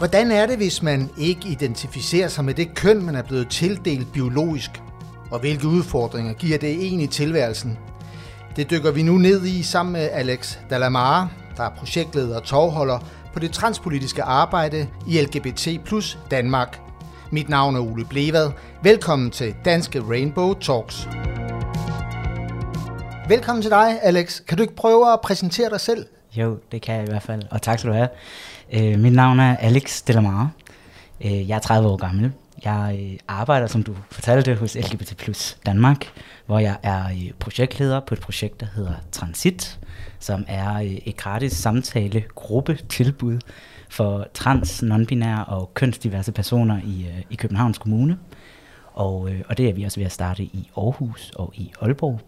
Hvordan 0.00 0.30
er 0.30 0.46
det, 0.46 0.56
hvis 0.56 0.82
man 0.82 1.10
ikke 1.18 1.48
identificerer 1.48 2.28
sig 2.28 2.44
med 2.44 2.54
det 2.54 2.74
køn, 2.74 3.02
man 3.02 3.14
er 3.14 3.22
blevet 3.22 3.48
tildelt 3.48 4.12
biologisk? 4.12 4.70
Og 5.30 5.40
hvilke 5.40 5.68
udfordringer 5.68 6.32
giver 6.32 6.58
det 6.58 6.70
egentlig 6.70 7.10
tilværelsen? 7.10 7.78
Det 8.56 8.70
dykker 8.70 8.90
vi 8.90 9.02
nu 9.02 9.18
ned 9.18 9.44
i 9.44 9.62
sammen 9.62 9.92
med 9.92 10.08
Alex 10.12 10.58
Dalamare, 10.70 11.28
der 11.56 11.62
er 11.62 11.70
projektleder 11.70 12.36
og 12.36 12.42
tovholder 12.42 12.98
på 13.32 13.38
det 13.38 13.52
transpolitiske 13.52 14.22
arbejde 14.22 14.88
i 15.08 15.20
LGBT 15.20 15.68
plus 15.84 16.18
Danmark. 16.30 16.80
Mit 17.30 17.48
navn 17.48 17.76
er 17.76 17.80
Ole 17.80 18.04
Blevad. 18.04 18.50
Velkommen 18.82 19.30
til 19.30 19.54
Danske 19.64 20.00
Rainbow 20.00 20.54
Talks. 20.54 21.08
Velkommen 23.28 23.62
til 23.62 23.70
dig, 23.70 23.98
Alex. 24.02 24.40
Kan 24.48 24.56
du 24.56 24.62
ikke 24.62 24.76
prøve 24.76 25.12
at 25.12 25.20
præsentere 25.20 25.70
dig 25.70 25.80
selv? 25.80 26.06
Jo, 26.36 26.58
det 26.72 26.82
kan 26.82 26.94
jeg 26.94 27.04
i 27.04 27.10
hvert 27.10 27.22
fald, 27.22 27.42
og 27.50 27.62
tak 27.62 27.78
skal 27.78 27.90
du 27.90 27.96
have. 27.96 28.08
Øh, 28.72 28.98
mit 28.98 29.12
navn 29.12 29.40
er 29.40 29.56
Alex 29.56 30.02
Delamare. 30.02 30.50
Øh, 31.24 31.48
jeg 31.48 31.56
er 31.56 31.60
30 31.60 31.88
år 31.88 31.96
gammel. 31.96 32.32
Jeg 32.64 32.98
øh, 33.00 33.18
arbejder, 33.28 33.66
som 33.66 33.82
du 33.82 33.94
fortalte, 34.10 34.54
hos 34.54 34.74
LGBT 34.74 35.16
Plus 35.16 35.58
Danmark, 35.66 36.06
hvor 36.46 36.58
jeg 36.58 36.76
er 36.82 37.04
øh, 37.04 37.32
projektleder 37.38 38.00
på 38.00 38.14
et 38.14 38.20
projekt, 38.20 38.60
der 38.60 38.66
hedder 38.74 38.92
Transit, 39.12 39.78
som 40.18 40.44
er 40.48 40.74
øh, 40.74 40.84
et 40.84 41.16
gratis 41.16 41.52
samtale 41.52 42.24
gruppe 42.34 42.78
tilbud 42.88 43.38
for 43.88 44.26
trans, 44.34 44.82
nonbinære 44.82 45.44
og 45.44 45.74
kønsdiverse 45.74 46.32
personer 46.32 46.80
i, 46.84 47.06
i 47.30 47.34
Københavns 47.34 47.78
Kommune. 47.78 48.18
Og, 48.92 49.30
og 49.48 49.58
det 49.58 49.68
er 49.68 49.72
vi 49.72 49.84
også 49.84 50.00
ved 50.00 50.06
at 50.06 50.12
starte 50.12 50.42
i 50.42 50.70
Aarhus 50.76 51.30
og 51.36 51.52
i 51.54 51.72
Aalborg. 51.80 52.20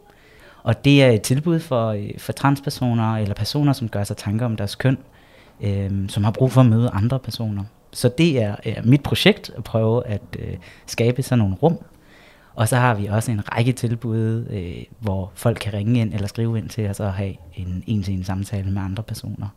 Og 0.62 0.84
det 0.84 1.02
er 1.02 1.10
et 1.10 1.22
tilbud 1.22 1.60
for, 1.60 1.98
for 2.18 2.32
transpersoner 2.32 3.16
eller 3.16 3.34
personer, 3.34 3.72
som 3.72 3.88
gør 3.88 4.04
sig 4.04 4.16
tanker 4.16 4.46
om 4.46 4.56
deres 4.56 4.74
køn, 4.74 4.98
øh, 5.62 6.08
som 6.08 6.24
har 6.24 6.30
brug 6.30 6.52
for 6.52 6.60
at 6.60 6.66
møde 6.66 6.90
andre 6.90 7.18
personer. 7.18 7.64
Så 7.92 8.10
det 8.18 8.42
er, 8.42 8.56
øh, 8.66 8.76
mit 8.84 9.02
projekt 9.02 9.50
at 9.56 9.64
prøve 9.64 10.06
at 10.06 10.22
øh, 10.38 10.56
skabe 10.86 11.22
sådan 11.22 11.38
nogle 11.38 11.54
rum. 11.54 11.78
Og 12.54 12.68
så 12.68 12.76
har 12.76 12.94
vi 12.94 13.06
også 13.06 13.32
en 13.32 13.54
række 13.56 13.72
tilbud, 13.72 14.46
øh, 14.50 14.84
hvor 14.98 15.32
folk 15.34 15.58
kan 15.60 15.72
ringe 15.72 16.00
ind 16.00 16.14
eller 16.14 16.28
skrive 16.28 16.58
ind 16.58 16.68
til 16.68 16.90
os 16.90 17.00
og 17.00 17.12
have 17.12 17.34
en 17.54 17.84
en-til-en 17.86 18.24
samtale 18.24 18.70
med 18.70 18.82
andre 18.82 19.02
personer. 19.02 19.48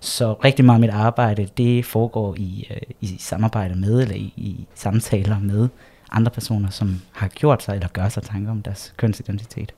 Så 0.00 0.32
rigtig 0.32 0.64
meget 0.64 0.76
af 0.76 0.80
mit 0.80 0.90
arbejde, 0.90 1.48
det 1.56 1.84
foregår 1.84 2.34
i, 2.38 2.66
øh, 2.70 2.76
i 3.00 3.16
samarbejde 3.18 3.74
med, 3.74 4.02
eller 4.02 4.14
i, 4.14 4.32
i 4.36 4.66
samtaler 4.74 5.38
med 5.38 5.68
andre 6.12 6.30
personer, 6.30 6.70
som 6.70 7.00
har 7.12 7.28
gjort 7.28 7.62
sig 7.62 7.74
eller 7.74 7.88
gør 7.88 8.08
sig 8.08 8.22
tanker 8.22 8.50
om 8.50 8.62
deres 8.62 8.94
kønsidentitet. 8.96 9.74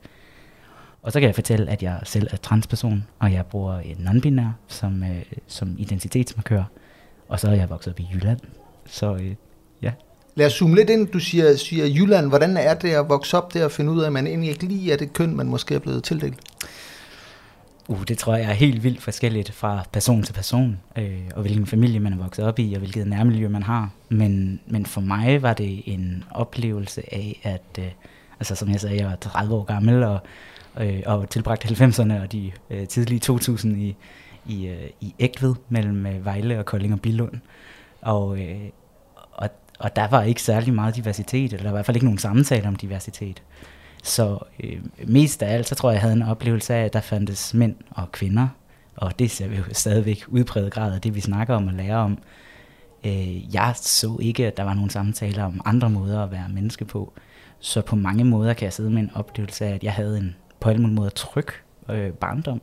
Og 1.05 1.13
så 1.13 1.21
kan 1.21 1.27
jeg 1.27 1.35
fortælle, 1.35 1.71
at 1.71 1.83
jeg 1.83 2.01
selv 2.05 2.29
er 2.31 2.37
transperson, 2.37 3.07
og 3.19 3.33
jeg 3.33 3.47
bruger 3.47 3.79
en 3.79 3.97
non-binær 3.97 4.49
som, 4.69 5.03
øh, 5.03 5.23
som 5.47 5.75
identitetsmarkør. 5.79 6.65
Og 7.29 7.41
så 7.41 7.49
er 7.49 7.53
jeg 7.53 7.71
vokset 7.71 7.93
op 7.93 8.01
i 8.01 8.09
Jylland. 8.15 8.39
Så 8.87 9.15
øh, 9.15 9.35
ja. 9.83 9.93
Lad 10.35 10.47
os 10.47 10.53
zoome 10.53 10.77
lidt 10.77 10.91
ind. 10.91 11.09
Du 11.09 11.19
siger, 11.19 11.57
siger 11.57 11.87
Jylland. 11.87 12.29
Hvordan 12.29 12.57
er 12.57 12.75
det 12.75 12.91
at 12.91 13.09
vokse 13.09 13.37
op 13.37 13.55
der 13.55 13.65
og 13.65 13.73
finde 13.73 13.93
ud 13.93 14.01
af, 14.01 14.07
at 14.07 14.13
man 14.13 14.27
egentlig 14.27 14.51
ikke 14.51 14.65
lige 14.65 14.93
er 14.93 14.97
det 14.97 15.13
køn, 15.13 15.37
man 15.37 15.47
måske 15.47 15.75
er 15.75 15.79
blevet 15.79 16.05
tildelt? 16.05 16.39
Uh, 17.89 18.03
det 18.09 18.19
tror 18.19 18.35
jeg 18.35 18.51
er 18.51 18.55
helt 18.55 18.85
vildt 18.85 19.03
forskelligt 19.03 19.53
fra 19.53 19.85
person 19.93 20.23
til 20.23 20.33
person, 20.33 20.79
øh, 20.99 21.21
og 21.35 21.43
hvilken 21.43 21.67
familie 21.67 22.01
man 22.01 22.13
er 22.13 22.17
vokset 22.17 22.45
op 22.45 22.59
i, 22.59 22.73
og 22.73 22.79
hvilket 22.79 23.07
nærmiljø 23.07 23.49
man 23.49 23.63
har. 23.63 23.91
Men, 24.09 24.61
men 24.67 24.87
for 24.87 25.01
mig 25.01 25.43
var 25.43 25.53
det 25.53 25.83
en 25.87 26.25
oplevelse 26.31 27.15
af, 27.15 27.41
at, 27.43 27.85
øh, 27.85 27.91
altså 28.41 28.55
som 28.55 28.71
jeg 28.71 28.81
sagde, 28.81 28.97
jeg 28.97 29.07
var 29.07 29.17
30 29.17 29.55
år 29.55 29.65
gammel, 29.65 30.03
og 30.03 30.19
øh, 30.81 31.03
og 31.07 31.31
tilbragt 31.31 31.65
90'erne 31.65 32.23
og 32.23 32.33
de 32.33 32.53
øh, 32.71 32.87
tidlige 32.89 33.19
2000 33.19 33.83
i, 33.83 33.97
i, 34.47 34.67
øh, 34.67 34.91
i 35.01 35.15
Ægtved 35.19 35.55
mellem 35.69 36.07
øh, 36.07 36.25
Vejle 36.25 36.59
og 36.59 36.65
Kolding 36.65 36.93
og 36.93 37.01
Billund. 37.01 37.35
Og, 38.03 38.41
øh, 38.41 38.61
og, 39.33 39.49
og 39.79 39.97
der 39.97 40.09
var 40.09 40.23
ikke 40.23 40.43
særlig 40.43 40.75
meget 40.75 40.97
diversitet, 40.97 41.53
eller 41.53 41.63
der 41.63 41.71
var 41.71 41.71
i 41.71 41.77
hvert 41.77 41.87
fald 41.87 41.97
ikke 41.97 42.07
nogen 42.07 42.19
samtale 42.19 42.69
om 42.69 42.77
diversitet. 42.77 43.43
Så 44.03 44.39
øh, 44.65 44.81
mest 45.07 45.43
af 45.43 45.55
alt, 45.55 45.69
så 45.69 45.75
tror 45.75 45.91
jeg, 45.91 45.95
jeg 45.95 46.03
havde 46.03 46.15
en 46.15 46.23
oplevelse 46.23 46.75
af, 46.75 46.85
at 46.85 46.93
der 46.93 47.01
fandtes 47.01 47.55
mænd 47.55 47.77
og 47.91 48.13
kvinder, 48.13 48.49
og 48.97 49.19
det 49.19 49.31
ser 49.31 49.49
vi 49.49 49.57
jo 49.57 49.63
stadigvæk 49.73 50.25
udpræget 50.29 50.73
grad 50.73 50.95
af 50.95 51.01
det, 51.01 51.15
vi 51.15 51.21
snakker 51.21 51.55
om 51.55 51.67
og 51.67 51.73
lærer 51.73 51.97
om. 51.97 52.19
Øh, 53.05 53.55
jeg 53.55 53.75
så 53.77 54.19
ikke, 54.23 54.47
at 54.47 54.57
der 54.57 54.63
var 54.63 54.75
nogen 54.75 54.91
samtaler 54.91 55.45
om 55.45 55.61
andre 55.65 55.91
måder 55.91 56.23
at 56.23 56.31
være 56.31 56.49
menneske 56.49 56.85
på. 56.85 57.13
Så 57.61 57.83
på 57.83 57.97
mange 57.97 58.25
måder 58.25 58.55
kan 58.55 58.65
jeg 58.65 58.73
sidde 58.73 58.91
med 58.91 59.03
en 59.03 59.11
oplevelse 59.15 59.67
af, 59.67 59.75
at 59.75 59.85
jeg 59.85 59.93
havde 59.93 60.19
en 60.19 60.37
på 60.65 60.71
alle 60.71 60.83
mulige 60.83 60.97
måder 60.97 61.11
tryg 61.11 61.49
øh, 61.91 62.13
barndom. 62.13 62.63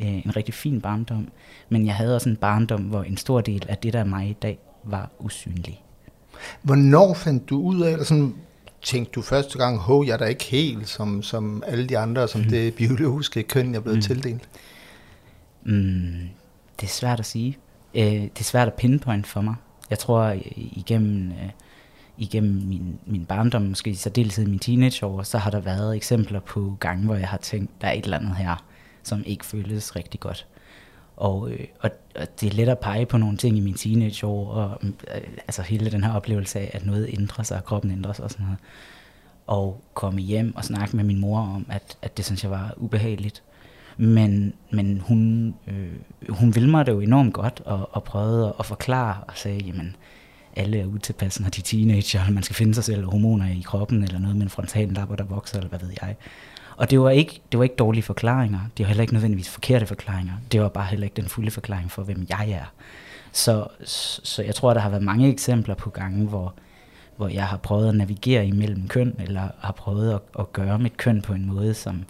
Øh, 0.00 0.26
en 0.26 0.36
rigtig 0.36 0.54
fin 0.54 0.80
barndom. 0.80 1.28
Men 1.68 1.86
jeg 1.86 1.94
havde 1.94 2.14
også 2.14 2.28
en 2.28 2.36
barndom, 2.36 2.82
hvor 2.82 3.02
en 3.02 3.16
stor 3.16 3.40
del 3.40 3.66
af 3.68 3.78
det, 3.78 3.92
der 3.92 4.00
er 4.00 4.04
mig 4.04 4.28
i 4.28 4.32
dag, 4.32 4.58
var 4.84 5.10
usynlig. 5.18 5.82
Hvornår 6.62 7.14
fandt 7.14 7.50
du 7.50 7.60
ud 7.60 7.80
af, 7.80 7.92
eller 7.92 8.04
sådan, 8.04 8.34
tænkte 8.82 9.12
du 9.12 9.22
første 9.22 9.58
gang, 9.58 9.78
hov, 9.78 10.04
jeg 10.06 10.12
er 10.12 10.16
da 10.16 10.24
ikke 10.24 10.44
helt 10.44 10.88
som, 10.88 11.22
som 11.22 11.62
alle 11.66 11.86
de 11.86 11.98
andre, 11.98 12.28
som 12.28 12.40
mm. 12.40 12.48
det 12.48 12.74
biologiske 12.74 13.42
køn, 13.42 13.70
jeg 13.70 13.76
er 13.76 13.82
blevet 13.82 13.98
mm. 13.98 14.02
tildelt? 14.02 14.48
Mm, 15.62 16.28
det 16.80 16.86
er 16.86 16.92
svært 16.92 17.20
at 17.20 17.26
sige. 17.26 17.58
Øh, 17.94 18.02
det 18.04 18.40
er 18.40 18.44
svært 18.44 18.68
at 18.68 18.74
pinpoint 18.74 19.26
for 19.26 19.40
mig. 19.40 19.54
Jeg 19.90 19.98
tror, 19.98 20.36
igennem... 20.56 21.30
Øh, 21.30 21.50
igennem 22.18 22.66
min, 22.66 22.98
min 23.06 23.24
barndom, 23.24 23.62
måske 23.62 23.90
i 23.90 23.94
særdeleshed 23.94 24.46
i 24.46 24.50
min 24.50 24.58
teenageår, 24.58 25.22
så 25.22 25.38
har 25.38 25.50
der 25.50 25.60
været 25.60 25.96
eksempler 25.96 26.40
på 26.40 26.76
gange, 26.80 27.04
hvor 27.04 27.14
jeg 27.14 27.28
har 27.28 27.38
tænkt, 27.38 27.70
der 27.80 27.88
er 27.88 27.92
et 27.92 28.04
eller 28.04 28.18
andet 28.18 28.36
her, 28.36 28.64
som 29.02 29.22
ikke 29.26 29.46
føles 29.46 29.96
rigtig 29.96 30.20
godt. 30.20 30.46
Og, 31.16 31.50
øh, 31.50 31.66
og, 31.80 31.90
og 32.16 32.40
det 32.40 32.50
er 32.50 32.54
let 32.54 32.68
at 32.68 32.78
pege 32.78 33.06
på 33.06 33.18
nogle 33.18 33.36
ting 33.36 33.56
i 33.56 33.60
min 33.60 33.74
teenageår, 33.74 34.48
og 34.48 34.78
øh, 34.84 35.20
altså 35.38 35.62
hele 35.62 35.90
den 35.90 36.04
her 36.04 36.12
oplevelse 36.12 36.58
af, 36.58 36.70
at 36.74 36.86
noget 36.86 37.08
ændrer 37.12 37.44
sig, 37.44 37.56
og 37.56 37.64
kroppen 37.64 37.90
ændrer 37.90 38.12
sig 38.12 38.24
og 38.24 38.30
sådan 38.30 38.44
noget. 38.44 38.58
Og 39.46 39.80
komme 39.94 40.20
hjem 40.20 40.56
og 40.56 40.64
snakke 40.64 40.96
med 40.96 41.04
min 41.04 41.20
mor 41.20 41.40
om, 41.40 41.66
at, 41.70 41.96
at 42.02 42.16
det 42.16 42.24
synes 42.24 42.42
jeg 42.42 42.50
var 42.50 42.74
ubehageligt. 42.76 43.42
Men, 43.96 44.54
men 44.70 45.00
hun, 45.00 45.54
øh, 45.66 45.92
hun 46.28 46.54
ville 46.54 46.70
mig 46.70 46.86
det 46.86 46.92
jo 46.92 47.00
enormt 47.00 47.34
godt, 47.34 47.62
og, 47.64 47.88
og 47.92 48.04
prøvede 48.04 48.46
at, 48.46 48.52
at 48.58 48.66
forklare 48.66 49.16
og 49.28 49.32
sagde, 49.36 49.58
jamen, 49.58 49.96
alle 50.58 50.80
er 50.80 50.86
utilpasse, 50.86 51.42
når 51.42 51.50
de 51.50 51.60
er 51.60 51.64
teenager, 51.64 52.20
eller 52.20 52.32
man 52.32 52.42
skal 52.42 52.56
finde 52.56 52.74
sig 52.74 52.84
selv 52.84 53.04
hormoner 53.04 53.46
i 53.46 53.62
kroppen, 53.66 54.02
eller 54.02 54.18
noget 54.18 54.36
med 54.36 54.42
en 54.42 54.50
frontallapper, 54.50 55.16
der 55.16 55.24
vokser, 55.24 55.56
eller 55.56 55.68
hvad 55.68 55.78
ved 55.78 55.90
jeg. 56.02 56.16
Og 56.76 56.90
det 56.90 57.00
var, 57.00 57.10
ikke, 57.10 57.40
det 57.52 57.58
var 57.58 57.64
ikke 57.64 57.76
dårlige 57.76 58.02
forklaringer. 58.02 58.60
Det 58.76 58.84
var 58.84 58.88
heller 58.88 59.02
ikke 59.02 59.12
nødvendigvis 59.12 59.48
forkerte 59.48 59.86
forklaringer. 59.86 60.32
Det 60.52 60.60
var 60.60 60.68
bare 60.68 60.86
heller 60.86 61.04
ikke 61.04 61.16
den 61.16 61.28
fulde 61.28 61.50
forklaring 61.50 61.90
for, 61.90 62.02
hvem 62.02 62.26
jeg 62.28 62.50
er. 62.50 62.72
Så, 63.32 63.66
så 64.24 64.42
jeg 64.42 64.54
tror, 64.54 64.74
der 64.74 64.80
har 64.80 64.90
været 64.90 65.02
mange 65.02 65.28
eksempler 65.28 65.74
på 65.74 65.90
gange, 65.90 66.26
hvor, 66.26 66.54
hvor 67.16 67.28
jeg 67.28 67.46
har 67.46 67.56
prøvet 67.56 67.88
at 67.88 67.94
navigere 67.94 68.46
imellem 68.46 68.88
køn, 68.88 69.14
eller 69.18 69.48
har 69.58 69.72
prøvet 69.72 70.14
at, 70.14 70.20
at 70.38 70.52
gøre 70.52 70.78
mit 70.78 70.96
køn 70.96 71.22
på 71.22 71.32
en 71.32 71.46
måde, 71.46 71.74
som, 71.74 72.04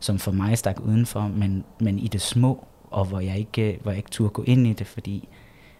som 0.00 0.18
for 0.18 0.32
mig 0.32 0.58
stak 0.58 0.80
udenfor, 0.80 1.28
men, 1.28 1.64
men 1.80 1.98
i 1.98 2.08
det 2.08 2.20
små, 2.20 2.66
og 2.90 3.04
hvor 3.04 3.20
jeg 3.20 3.38
ikke, 3.38 3.78
hvor 3.82 3.90
jeg 3.90 3.98
ikke 3.98 4.10
turde 4.10 4.30
gå 4.30 4.42
ind 4.42 4.66
i 4.66 4.72
det, 4.72 4.86
fordi 4.86 5.28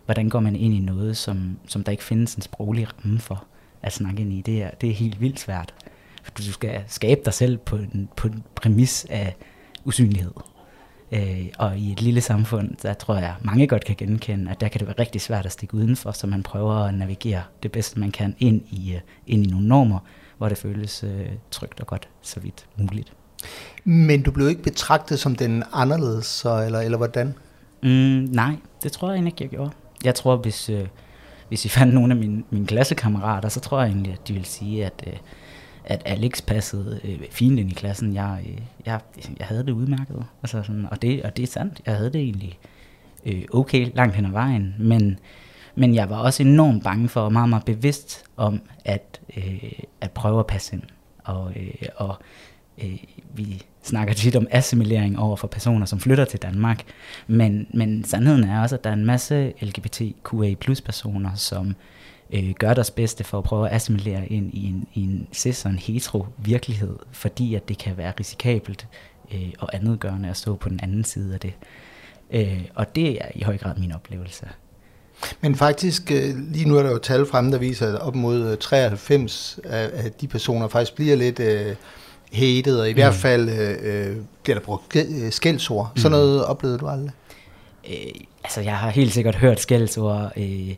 hvordan 0.05 0.29
går 0.29 0.41
man 0.41 0.57
ind 0.57 0.75
i 0.75 0.81
noget, 0.81 1.17
som, 1.17 1.57
som 1.67 1.85
der 1.85 1.93
ikke 1.93 2.05
findes 2.05 2.35
en 2.35 2.43
sproglig 2.43 2.89
ramme 2.89 3.19
for 3.19 3.45
at 3.83 3.93
snakke 3.93 4.23
ind 4.23 4.33
i. 4.33 4.41
Det 4.41 4.63
er, 4.63 4.71
det 4.71 4.91
er 4.91 4.95
helt 4.95 5.21
vildt 5.21 5.41
svært. 5.41 5.75
For 6.23 6.33
du 6.33 6.43
skal 6.53 6.83
skabe 6.87 7.21
dig 7.25 7.35
selv 7.35 7.59
på 7.59 7.77
en, 7.77 8.09
på 8.17 8.29
en 8.29 8.43
præmis 8.55 9.07
af 9.11 9.37
usynlighed. 9.85 10.33
Øh, 11.13 11.47
og 11.59 11.79
i 11.79 11.93
et 11.93 12.03
lille 12.03 12.21
samfund, 12.21 12.71
der 12.83 12.95
tror 12.95 13.17
jeg, 13.17 13.35
mange 13.43 13.67
godt 13.67 13.85
kan 13.85 13.97
genkende, 13.97 14.51
at 14.51 14.61
der 14.61 14.69
kan 14.69 14.79
det 14.79 14.89
være 14.89 14.99
rigtig 14.99 15.21
svært 15.21 15.47
at 15.47 15.53
stikke 15.53 15.75
udenfor, 15.75 16.13
så 16.13 16.27
man 16.27 16.43
prøver 16.43 16.75
at 16.75 16.95
navigere 16.95 17.43
det 17.63 17.73
bedste, 17.73 18.01
man 18.01 18.11
kan 18.11 18.35
ind 18.39 18.63
i, 18.71 18.93
uh, 18.95 19.01
ind 19.27 19.47
i 19.47 19.51
nogle 19.51 19.69
normer, 19.69 19.99
hvor 20.39 20.49
det 20.49 20.59
føles 20.59 21.05
uh, 21.05 21.11
trygt 21.51 21.81
og 21.81 21.87
godt, 21.87 22.09
så 22.23 22.41
vidt 22.41 22.67
muligt. 22.77 23.13
Men 23.85 24.23
du 24.23 24.31
blev 24.31 24.49
ikke 24.49 24.63
betragtet 24.63 25.19
som 25.19 25.37
den 25.37 25.63
anderledes, 25.73 26.27
så, 26.27 26.63
eller, 26.63 26.81
eller 26.81 26.99
hvordan? 26.99 27.35
Mm, 27.83 27.89
nej, 28.31 28.57
det 28.83 28.93
tror 28.93 29.09
jeg 29.09 29.15
egentlig 29.15 29.33
ikke, 29.33 29.45
jeg 29.45 29.51
gjorde 29.51 29.71
jeg 30.05 30.15
tror, 30.15 30.37
hvis, 30.37 30.71
øh, 30.71 30.87
hvis 31.49 31.65
I 31.65 31.69
fandt 31.69 31.95
nogle 31.95 32.15
af 32.15 32.21
mine, 32.21 32.43
mine 32.51 32.67
klassekammerater, 32.67 33.49
så 33.49 33.61
tror 33.61 33.81
jeg 33.81 33.89
egentlig, 33.89 34.13
at 34.13 34.29
de 34.29 34.33
ville 34.33 34.47
sige, 34.47 34.87
at, 34.87 35.05
øh, 35.07 35.13
at 35.85 36.03
Alex 36.05 36.43
passede 36.47 37.01
øh, 37.05 37.19
fint 37.31 37.59
ind 37.59 37.71
i 37.71 37.75
klassen. 37.75 38.15
Jeg, 38.15 38.45
øh, 38.49 38.59
jeg, 38.87 39.01
jeg 39.39 39.47
havde 39.47 39.67
det 39.67 39.73
udmærket. 39.73 40.25
Altså 40.43 40.63
sådan, 40.63 40.87
og, 40.91 41.03
det, 41.03 41.23
og 41.23 41.37
det 41.37 41.43
er 41.43 41.47
sandt. 41.47 41.81
Jeg 41.87 41.97
havde 41.97 42.13
det 42.13 42.21
egentlig 42.21 42.59
øh, 43.27 43.43
okay 43.53 43.91
langt 43.95 44.17
hen 44.17 44.25
ad 44.27 44.31
vejen. 44.31 44.75
Men, 44.79 45.19
men 45.75 45.95
jeg 45.95 46.11
var 46.11 46.17
også 46.17 46.43
enormt 46.43 46.85
bange 46.85 47.09
for, 47.09 47.21
og 47.21 47.33
meget, 47.33 47.49
meget 47.49 47.65
bevidst 47.65 48.25
om, 48.37 48.61
at, 48.85 49.21
øh, 49.37 49.73
at 50.01 50.11
prøve 50.11 50.41
at 50.41 50.47
passe 50.47 50.77
ind. 50.77 50.83
Og, 51.25 51.53
øh, 51.57 51.89
og 51.97 52.17
øh, 52.83 52.99
vi 53.35 53.63
snakker 53.85 54.15
tit 54.15 54.37
om 54.37 54.47
assimilering 54.51 55.19
over 55.19 55.37
for 55.37 55.47
personer, 55.47 55.87
som 55.87 56.01
flytter 56.01 56.25
til 56.25 56.43
Danmark, 56.43 56.83
men, 57.27 57.67
men 57.75 58.05
sandheden 58.05 58.45
er 58.45 58.63
også, 58.63 58.75
at 58.75 58.85
der 58.85 58.91
er 58.91 58.95
en 58.95 59.05
masse 59.05 59.53
LGBTQA 59.61 60.55
plus 60.61 60.81
personer, 60.81 61.35
som 61.35 61.75
øh, 62.33 62.51
gør 62.59 62.75
deres 62.75 62.91
bedste 62.91 63.25
for 63.25 63.39
at 63.39 63.45
prøve 63.45 63.69
at 63.69 63.75
assimilere 63.75 64.27
ind 64.27 64.55
i 64.55 64.67
en, 64.67 64.87
i 64.95 65.01
en 65.01 65.29
cis 65.33 65.65
og 65.65 65.71
en 65.71 65.79
hetero 65.79 66.27
virkelighed, 66.39 66.97
fordi 67.13 67.55
at 67.55 67.69
det 67.69 67.79
kan 67.79 67.97
være 67.97 68.13
risikabelt 68.21 68.87
øh, 69.35 69.53
og 69.59 69.75
andetgørende 69.75 70.29
at 70.29 70.37
stå 70.37 70.57
på 70.57 70.69
den 70.69 70.81
anden 70.83 71.05
side 71.05 71.35
af 71.35 71.41
det. 71.41 71.53
Øh, 72.31 72.65
og 72.75 72.97
det 72.97 73.11
er 73.11 73.29
i 73.35 73.43
høj 73.43 73.59
grad 73.59 73.77
min 73.77 73.93
oplevelse. 73.93 74.47
Men 75.41 75.55
faktisk, 75.55 76.11
øh, 76.11 76.53
lige 76.53 76.69
nu 76.69 76.77
er 76.77 76.83
der 76.83 76.91
jo 76.91 76.99
tal 76.99 77.27
frem, 77.27 77.51
der 77.51 77.59
viser, 77.59 77.89
at 77.89 78.01
op 78.01 78.15
mod 78.15 78.51
øh, 78.51 78.59
93 78.59 79.59
af 79.65 80.13
de 80.21 80.29
personer 80.29 80.69
faktisk 80.69 80.95
bliver 80.95 81.17
lidt 81.17 81.41
Øh 81.41 81.75
hated, 82.33 82.81
og 82.81 82.89
i 82.89 82.93
mm. 82.93 82.97
hvert 82.97 83.15
fald 83.15 83.49
uh, 83.49 84.25
bliver 84.43 84.59
der 84.59 84.65
brugt 84.65 84.97
skældsord. 85.31 85.91
Mm. 85.95 86.01
Sådan 86.01 86.11
noget 86.11 86.45
oplevede 86.45 86.79
du 86.79 86.87
aldrig? 86.87 87.11
Øh, 87.89 88.21
altså, 88.45 88.61
jeg 88.61 88.77
har 88.77 88.91
helt 88.91 89.13
sikkert 89.13 89.35
hørt 89.35 89.61
skældsord, 89.61 90.33
øh, 90.37 90.75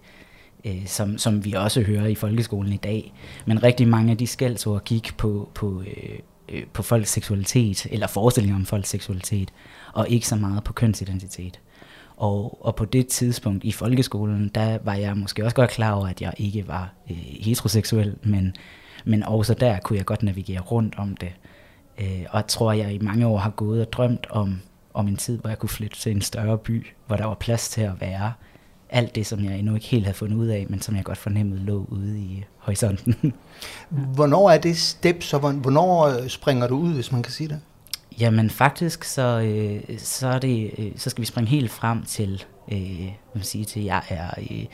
øh, 0.65 0.87
som, 0.87 1.19
som 1.19 1.45
vi 1.45 1.53
også 1.53 1.83
hører 1.83 2.07
i 2.07 2.15
folkeskolen 2.15 2.73
i 2.73 2.77
dag. 2.77 3.13
Men 3.47 3.63
rigtig 3.63 3.89
mange 3.89 4.11
af 4.11 4.19
de 4.19 4.27
skældsord 4.27 4.85
gik 4.85 5.17
på, 5.17 5.49
på, 5.55 5.83
øh, 5.87 6.19
øh, 6.49 6.63
på 6.73 6.83
folks 6.83 7.11
seksualitet, 7.11 7.87
eller 7.91 8.07
forestillinger 8.07 8.57
om 8.57 8.67
folks 8.67 8.89
seksualitet, 8.89 9.53
og 9.93 10.09
ikke 10.09 10.27
så 10.27 10.37
meget 10.37 10.65
på 10.65 10.73
kønsidentitet. 10.73 11.61
Og, 12.17 12.67
og 12.67 12.77
på 12.77 12.85
det 12.85 13.07
tidspunkt 13.07 13.65
i 13.65 13.73
folkeskolen, 13.73 14.51
der 14.55 14.79
var 14.85 14.95
jeg 14.95 15.17
måske 15.17 15.45
også 15.45 15.57
godt 15.57 15.71
klar 15.71 15.93
over, 15.93 16.09
at 16.09 16.23
jeg 16.23 16.33
ikke 16.37 16.69
var 16.69 16.95
øh, 17.11 17.17
heteroseksuel, 17.17 18.15
men, 18.23 18.57
men 19.07 19.23
også 19.23 19.55
der 19.55 19.79
kunne 19.79 19.97
jeg 19.97 20.07
godt 20.07 20.23
navigere 20.23 20.61
rundt 20.61 20.95
om 20.99 21.17
det. 21.17 21.33
Øh, 21.99 22.25
og 22.31 22.37
jeg 22.37 22.47
tror, 22.49 22.73
jeg 22.73 22.93
i 22.93 22.99
mange 22.99 23.27
år 23.27 23.39
har 23.39 23.51
gået 23.51 23.81
og 23.81 23.93
drømt 23.93 24.27
om, 24.31 24.61
om 24.95 25.09
en 25.09 25.17
tid, 25.17 25.39
hvor 25.39 25.51
jeg 25.51 25.59
kunne 25.59 25.69
flytte 25.69 25.97
til 25.97 26.13
en 26.13 26.23
større 26.23 26.59
by, 26.59 26.87
hvor 27.07 27.17
der 27.17 27.25
var 27.25 27.35
plads 27.35 27.69
til 27.69 27.81
at 27.81 28.01
være 28.01 28.33
alt 28.91 29.15
det, 29.15 29.27
som 29.27 29.45
jeg 29.45 29.59
endnu 29.59 29.75
ikke 29.75 29.87
helt 29.87 30.05
havde 30.05 30.17
fundet 30.17 30.37
ud 30.37 30.47
af, 30.47 30.67
men 30.69 30.83
som 30.83 30.97
jeg 30.97 31.05
godt 31.05 31.19
fornemmede 31.19 31.61
lå 31.61 31.87
ude 31.89 32.19
i 32.19 32.45
horisonten. 32.59 33.33
hvornår 34.15 34.51
er 34.51 34.59
det 34.59 34.77
step, 34.77 35.23
så 35.23 35.39
hvornår 35.39 36.07
øh, 36.07 36.29
springer 36.29 36.67
du 36.67 36.79
ud, 36.79 36.95
hvis 36.95 37.13
man 37.13 37.23
kan 37.23 37.33
sige 37.33 37.49
det? 37.49 37.61
Jamen 38.21 38.51
faktisk, 38.51 39.05
så, 39.05 39.41
øh, 39.41 39.99
så, 39.99 40.29
er 40.29 40.39
det, 40.39 40.71
øh, 40.79 40.93
så 40.97 41.11
skal 41.11 41.23
vi 41.23 41.27
springe 41.27 41.51
helt 41.51 41.71
frem 41.71 42.05
til, 42.05 42.45
øh, 42.73 43.13
man 43.35 43.45
sige, 43.45 43.65
til 43.65 43.83
jeg 43.83 44.03
er 44.09 44.31
øh, 44.51 44.65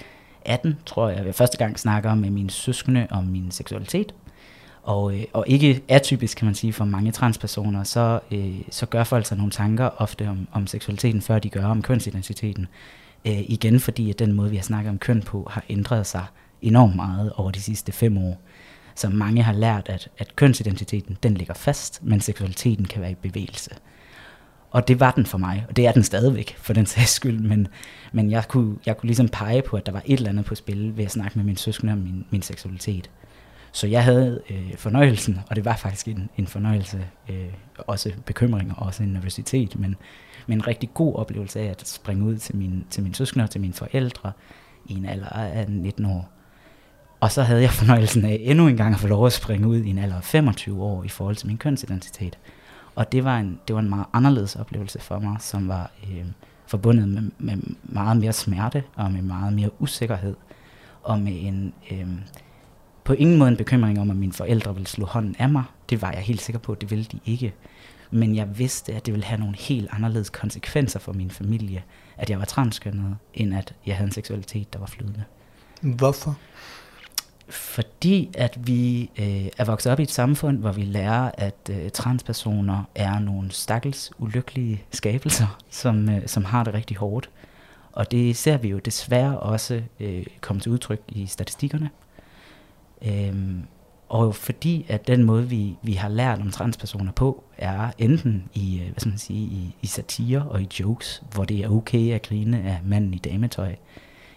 18, 0.44 0.78
tror 0.86 1.08
jeg. 1.08 1.26
Jeg 1.26 1.34
første 1.34 1.58
gang 1.58 1.78
snakker 1.78 2.14
med 2.14 2.30
mine 2.30 2.50
søskende 2.50 3.06
om 3.10 3.24
min 3.24 3.50
seksualitet. 3.50 4.14
Og, 4.82 5.18
øh, 5.18 5.24
og 5.32 5.44
ikke 5.48 5.82
atypisk, 5.88 6.38
kan 6.38 6.46
man 6.46 6.54
sige, 6.54 6.72
for 6.72 6.84
mange 6.84 7.12
transpersoner, 7.12 7.84
så, 7.84 8.20
øh, 8.30 8.60
så 8.70 8.86
gør 8.86 9.04
folk 9.04 9.26
sig 9.26 9.36
nogle 9.36 9.52
tanker 9.52 9.90
ofte 9.96 10.28
om, 10.28 10.48
om 10.52 10.66
seksualiteten, 10.66 11.22
før 11.22 11.38
de 11.38 11.48
gør 11.48 11.64
om 11.64 11.82
kønsidentiteten. 11.82 12.66
Øh, 13.24 13.40
igen 13.50 13.80
fordi, 13.80 14.10
at 14.10 14.18
den 14.18 14.32
måde, 14.32 14.50
vi 14.50 14.56
har 14.56 14.62
snakket 14.62 14.90
om 14.90 14.98
køn 14.98 15.22
på, 15.22 15.48
har 15.50 15.64
ændret 15.68 16.06
sig 16.06 16.24
enormt 16.62 16.96
meget 16.96 17.32
over 17.32 17.50
de 17.50 17.60
sidste 17.60 17.92
fem 17.92 18.18
år. 18.18 18.40
Så 18.94 19.08
mange 19.08 19.42
har 19.42 19.52
lært, 19.52 19.88
at, 19.88 20.08
at 20.18 20.36
kønsidentiteten, 20.36 21.18
den 21.22 21.34
ligger 21.34 21.54
fast, 21.54 22.00
men 22.02 22.20
seksualiteten 22.20 22.84
kan 22.84 23.02
være 23.02 23.10
i 23.10 23.14
bevægelse. 23.14 23.70
Og 24.70 24.88
det 24.88 25.00
var 25.00 25.10
den 25.10 25.26
for 25.26 25.38
mig, 25.38 25.66
og 25.68 25.76
det 25.76 25.86
er 25.86 25.92
den 25.92 26.02
stadigvæk, 26.02 26.56
for 26.58 26.72
den 26.72 26.86
sags 26.86 27.10
skyld, 27.10 27.40
men, 27.40 27.68
men 28.12 28.30
jeg, 28.30 28.48
kunne, 28.48 28.76
jeg 28.86 28.98
kunne 28.98 29.06
ligesom 29.06 29.28
pege 29.28 29.62
på, 29.62 29.76
at 29.76 29.86
der 29.86 29.92
var 29.92 30.02
et 30.04 30.16
eller 30.16 30.30
andet 30.30 30.44
på 30.44 30.54
spil 30.54 30.96
ved 30.96 31.04
at 31.04 31.10
snakke 31.10 31.38
med 31.38 31.44
min 31.44 31.56
søskende 31.56 31.92
om 31.92 31.98
min, 31.98 32.24
min 32.30 32.42
seksualitet. 32.42 33.10
Så 33.72 33.86
jeg 33.86 34.04
havde 34.04 34.40
øh, 34.50 34.76
fornøjelsen, 34.76 35.40
og 35.50 35.56
det 35.56 35.64
var 35.64 35.76
faktisk 35.76 36.08
en, 36.08 36.30
en 36.36 36.46
fornøjelse, 36.46 37.06
øh, 37.28 37.52
også 37.78 38.12
bekymring 38.26 38.72
og 38.76 38.86
også 38.86 39.02
en 39.02 39.08
nervøsitet, 39.08 39.78
men, 39.78 39.96
men 40.46 40.58
en 40.58 40.66
rigtig 40.66 40.94
god 40.94 41.14
oplevelse 41.14 41.60
af 41.60 41.64
at 41.64 41.88
springe 41.88 42.24
ud 42.24 42.36
til, 42.36 42.56
min, 42.56 42.86
til 42.90 43.02
mine 43.02 43.14
søskende 43.14 43.42
og 43.42 43.50
til 43.50 43.60
mine 43.60 43.72
forældre 43.72 44.32
i 44.86 44.94
en 44.94 45.06
alder 45.06 45.28
af 45.28 45.68
19 45.68 46.06
år. 46.06 46.28
Og 47.20 47.32
så 47.32 47.42
havde 47.42 47.62
jeg 47.62 47.70
fornøjelsen 47.70 48.24
af 48.24 48.38
endnu 48.40 48.68
en 48.68 48.76
gang 48.76 48.94
at 48.94 49.00
få 49.00 49.06
lov 49.06 49.26
at 49.26 49.32
springe 49.32 49.68
ud 49.68 49.76
i 49.76 49.90
en 49.90 49.98
alder 49.98 50.16
af 50.16 50.24
25 50.24 50.82
år 50.82 51.04
i 51.04 51.08
forhold 51.08 51.36
til 51.36 51.46
min 51.46 51.58
kønsidentitet. 51.58 52.38
Og 52.94 53.12
det 53.12 53.24
var 53.24 53.38
en, 53.38 53.60
det 53.68 53.74
var 53.74 53.80
en 53.80 53.88
meget 53.88 54.06
anderledes 54.12 54.56
oplevelse 54.56 55.00
for 55.00 55.18
mig, 55.18 55.36
som 55.40 55.68
var 55.68 55.90
øh, 56.10 56.24
forbundet 56.66 57.08
med, 57.08 57.22
med 57.38 57.56
meget 57.82 58.16
mere 58.16 58.32
smerte 58.32 58.82
og 58.94 59.12
med 59.12 59.22
meget 59.22 59.52
mere 59.52 59.70
usikkerhed 59.82 60.36
og 61.02 61.20
med 61.20 61.32
en... 61.40 61.74
Øh, 61.90 62.06
på 63.04 63.12
ingen 63.12 63.38
måde 63.38 63.50
en 63.50 63.56
bekymring 63.56 64.00
om, 64.00 64.10
at 64.10 64.16
mine 64.16 64.32
forældre 64.32 64.74
ville 64.74 64.88
slå 64.88 65.06
hånden 65.06 65.36
af 65.38 65.48
mig. 65.48 65.64
Det 65.90 66.02
var 66.02 66.12
jeg 66.12 66.20
helt 66.20 66.42
sikker 66.42 66.58
på, 66.58 66.72
at 66.72 66.80
det 66.80 66.90
ville 66.90 67.04
de 67.04 67.18
ikke. 67.26 67.54
Men 68.10 68.36
jeg 68.36 68.58
vidste, 68.58 68.92
at 68.92 69.06
det 69.06 69.14
ville 69.14 69.24
have 69.24 69.40
nogle 69.40 69.56
helt 69.56 69.88
anderledes 69.92 70.30
konsekvenser 70.30 70.98
for 70.98 71.12
min 71.12 71.30
familie, 71.30 71.82
at 72.16 72.30
jeg 72.30 72.38
var 72.38 72.44
transkønnet, 72.44 73.16
end 73.34 73.54
at 73.54 73.74
jeg 73.86 73.96
havde 73.96 74.06
en 74.06 74.12
seksualitet, 74.12 74.72
der 74.72 74.78
var 74.78 74.86
flydende. 74.86 75.24
Hvorfor? 75.80 76.38
Fordi 77.48 78.30
at 78.34 78.58
vi 78.66 79.10
øh, 79.18 79.46
er 79.58 79.64
vokset 79.64 79.92
op 79.92 80.00
i 80.00 80.02
et 80.02 80.10
samfund, 80.10 80.58
hvor 80.58 80.72
vi 80.72 80.82
lærer, 80.82 81.30
at 81.34 81.70
øh, 81.70 81.90
transpersoner 81.90 82.84
er 82.94 83.18
nogle 83.18 83.50
stakkels 83.50 84.10
ulykkelige 84.18 84.82
skabelser, 84.90 85.58
som, 85.70 86.08
øh, 86.08 86.26
som 86.26 86.44
har 86.44 86.64
det 86.64 86.74
rigtig 86.74 86.96
hårdt. 86.96 87.30
Og 87.92 88.10
det 88.10 88.36
ser 88.36 88.56
vi 88.56 88.68
jo 88.68 88.78
desværre 88.78 89.38
også 89.38 89.82
øh, 90.00 90.26
komme 90.40 90.60
til 90.60 90.72
udtryk 90.72 91.00
i 91.08 91.26
statistikkerne. 91.26 91.90
Øhm, 93.06 93.62
og 94.08 94.34
fordi 94.34 94.86
at 94.88 95.06
den 95.06 95.24
måde, 95.24 95.48
vi, 95.48 95.76
vi 95.82 95.92
har 95.92 96.08
lært 96.08 96.40
om 96.40 96.50
transpersoner 96.50 97.12
på, 97.12 97.44
er 97.58 97.90
enten 97.98 98.44
i, 98.54 98.78
øh, 98.78 98.84
hvad 98.84 98.94
skal 99.00 99.10
man 99.10 99.18
sige, 99.18 99.40
i, 99.40 99.76
i 99.82 99.86
satire 99.86 100.42
og 100.42 100.62
i 100.62 100.68
jokes, 100.80 101.22
hvor 101.34 101.44
det 101.44 101.58
er 101.58 101.68
okay 101.68 102.12
at 102.12 102.22
grine 102.22 102.62
af 102.62 102.80
manden 102.84 103.14
i 103.14 103.18
dametøj, 103.18 103.74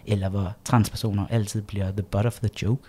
eller 0.06 0.28
hvor 0.28 0.56
transpersoner 0.64 1.26
altid 1.30 1.62
bliver 1.62 1.90
the 1.92 2.02
butt 2.02 2.26
of 2.26 2.38
the 2.38 2.50
joke. 2.62 2.82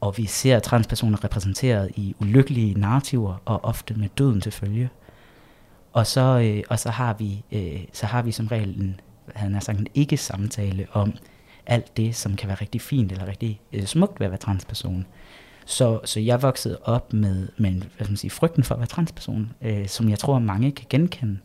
Og 0.00 0.18
vi 0.18 0.26
ser 0.26 0.58
transpersoner 0.58 1.24
repræsenteret 1.24 1.90
i 1.96 2.14
ulykkelige 2.20 2.74
narrativer, 2.74 3.42
og 3.44 3.64
ofte 3.64 3.94
med 3.94 4.08
døden 4.08 4.40
til 4.40 4.52
følge. 4.52 4.90
Og 5.92 6.06
så, 6.06 6.20
øh, 6.20 6.62
og 6.70 6.78
så, 6.78 6.90
har, 6.90 7.14
vi, 7.14 7.44
øh, 7.52 7.80
så 7.92 8.06
har 8.06 8.22
vi 8.22 8.32
som 8.32 8.46
regel 8.46 8.80
en, 8.80 9.00
han 9.34 9.52
har 9.52 9.60
sagt, 9.60 9.78
en 9.78 9.86
ikke-samtale 9.94 10.86
om, 10.92 11.12
alt 11.70 11.96
det, 11.96 12.16
som 12.16 12.36
kan 12.36 12.48
være 12.48 12.58
rigtig 12.60 12.80
fint 12.80 13.12
eller 13.12 13.26
rigtig 13.26 13.60
øh, 13.72 13.84
smukt 13.84 14.20
ved 14.20 14.26
at 14.26 14.30
være 14.30 14.38
transperson. 14.38 15.06
Så, 15.66 16.00
så 16.04 16.20
jeg 16.20 16.42
voksede 16.42 16.78
op 16.84 17.12
med, 17.12 17.48
med 17.56 17.72
hvad 17.72 17.88
skal 17.90 18.10
man 18.10 18.16
sige, 18.16 18.30
frygten 18.30 18.64
for 18.64 18.74
at 18.74 18.78
være 18.78 18.88
transperson, 18.88 19.50
øh, 19.62 19.88
som 19.88 20.08
jeg 20.08 20.18
tror, 20.18 20.38
mange 20.38 20.72
kan 20.72 20.86
genkende. 20.90 21.38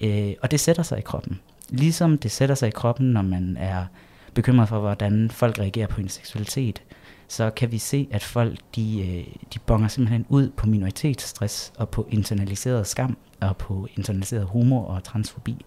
Øh, 0.00 0.34
og 0.42 0.50
det 0.50 0.60
sætter 0.60 0.82
sig 0.82 0.98
i 0.98 1.02
kroppen. 1.02 1.40
Ligesom 1.68 2.18
det 2.18 2.30
sætter 2.30 2.54
sig 2.54 2.68
i 2.68 2.70
kroppen, 2.70 3.06
når 3.06 3.22
man 3.22 3.56
er 3.56 3.86
bekymret 4.34 4.68
for, 4.68 4.80
hvordan 4.80 5.30
folk 5.30 5.58
reagerer 5.58 5.86
på 5.86 6.00
en 6.00 6.08
seksualitet, 6.08 6.82
så 7.28 7.50
kan 7.50 7.72
vi 7.72 7.78
se, 7.78 8.08
at 8.10 8.22
folk 8.22 8.58
de, 8.76 9.00
øh, 9.00 9.34
de 9.54 9.58
bonger 9.58 9.88
simpelthen 9.88 10.26
ud 10.28 10.50
på 10.50 10.66
minoritetsstress 10.66 11.72
og 11.76 11.88
på 11.88 12.06
internaliseret 12.10 12.86
skam 12.86 13.16
og 13.40 13.56
på 13.56 13.88
internaliseret 13.96 14.44
humor 14.44 14.84
og 14.84 15.04
transfobi. 15.04 15.64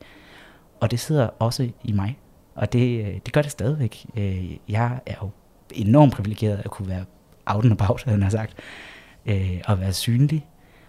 Og 0.80 0.92
det 0.92 1.00
sidder 1.00 1.30
også 1.40 1.70
i 1.84 1.92
mig. 1.92 2.18
Og 2.56 2.74
det, 2.74 3.06
øh, 3.06 3.20
det 3.26 3.34
gør 3.34 3.42
det 3.42 3.52
stadigvæk. 3.52 4.06
Øh, 4.18 4.58
jeg 4.70 5.00
er 5.06 5.16
jo 5.22 5.30
enormt 5.74 6.14
privilegeret 6.14 6.62
at 6.66 6.72
kunne 6.72 6.88
være 6.88 7.06
out 7.46 7.66
and 7.66 7.74
about, 7.74 8.04
havde 8.04 8.22
han 8.22 8.32
sagt, 8.32 8.54
øh, 9.26 9.62
og 9.66 9.80
være 9.80 9.94
synlig. 9.94 10.48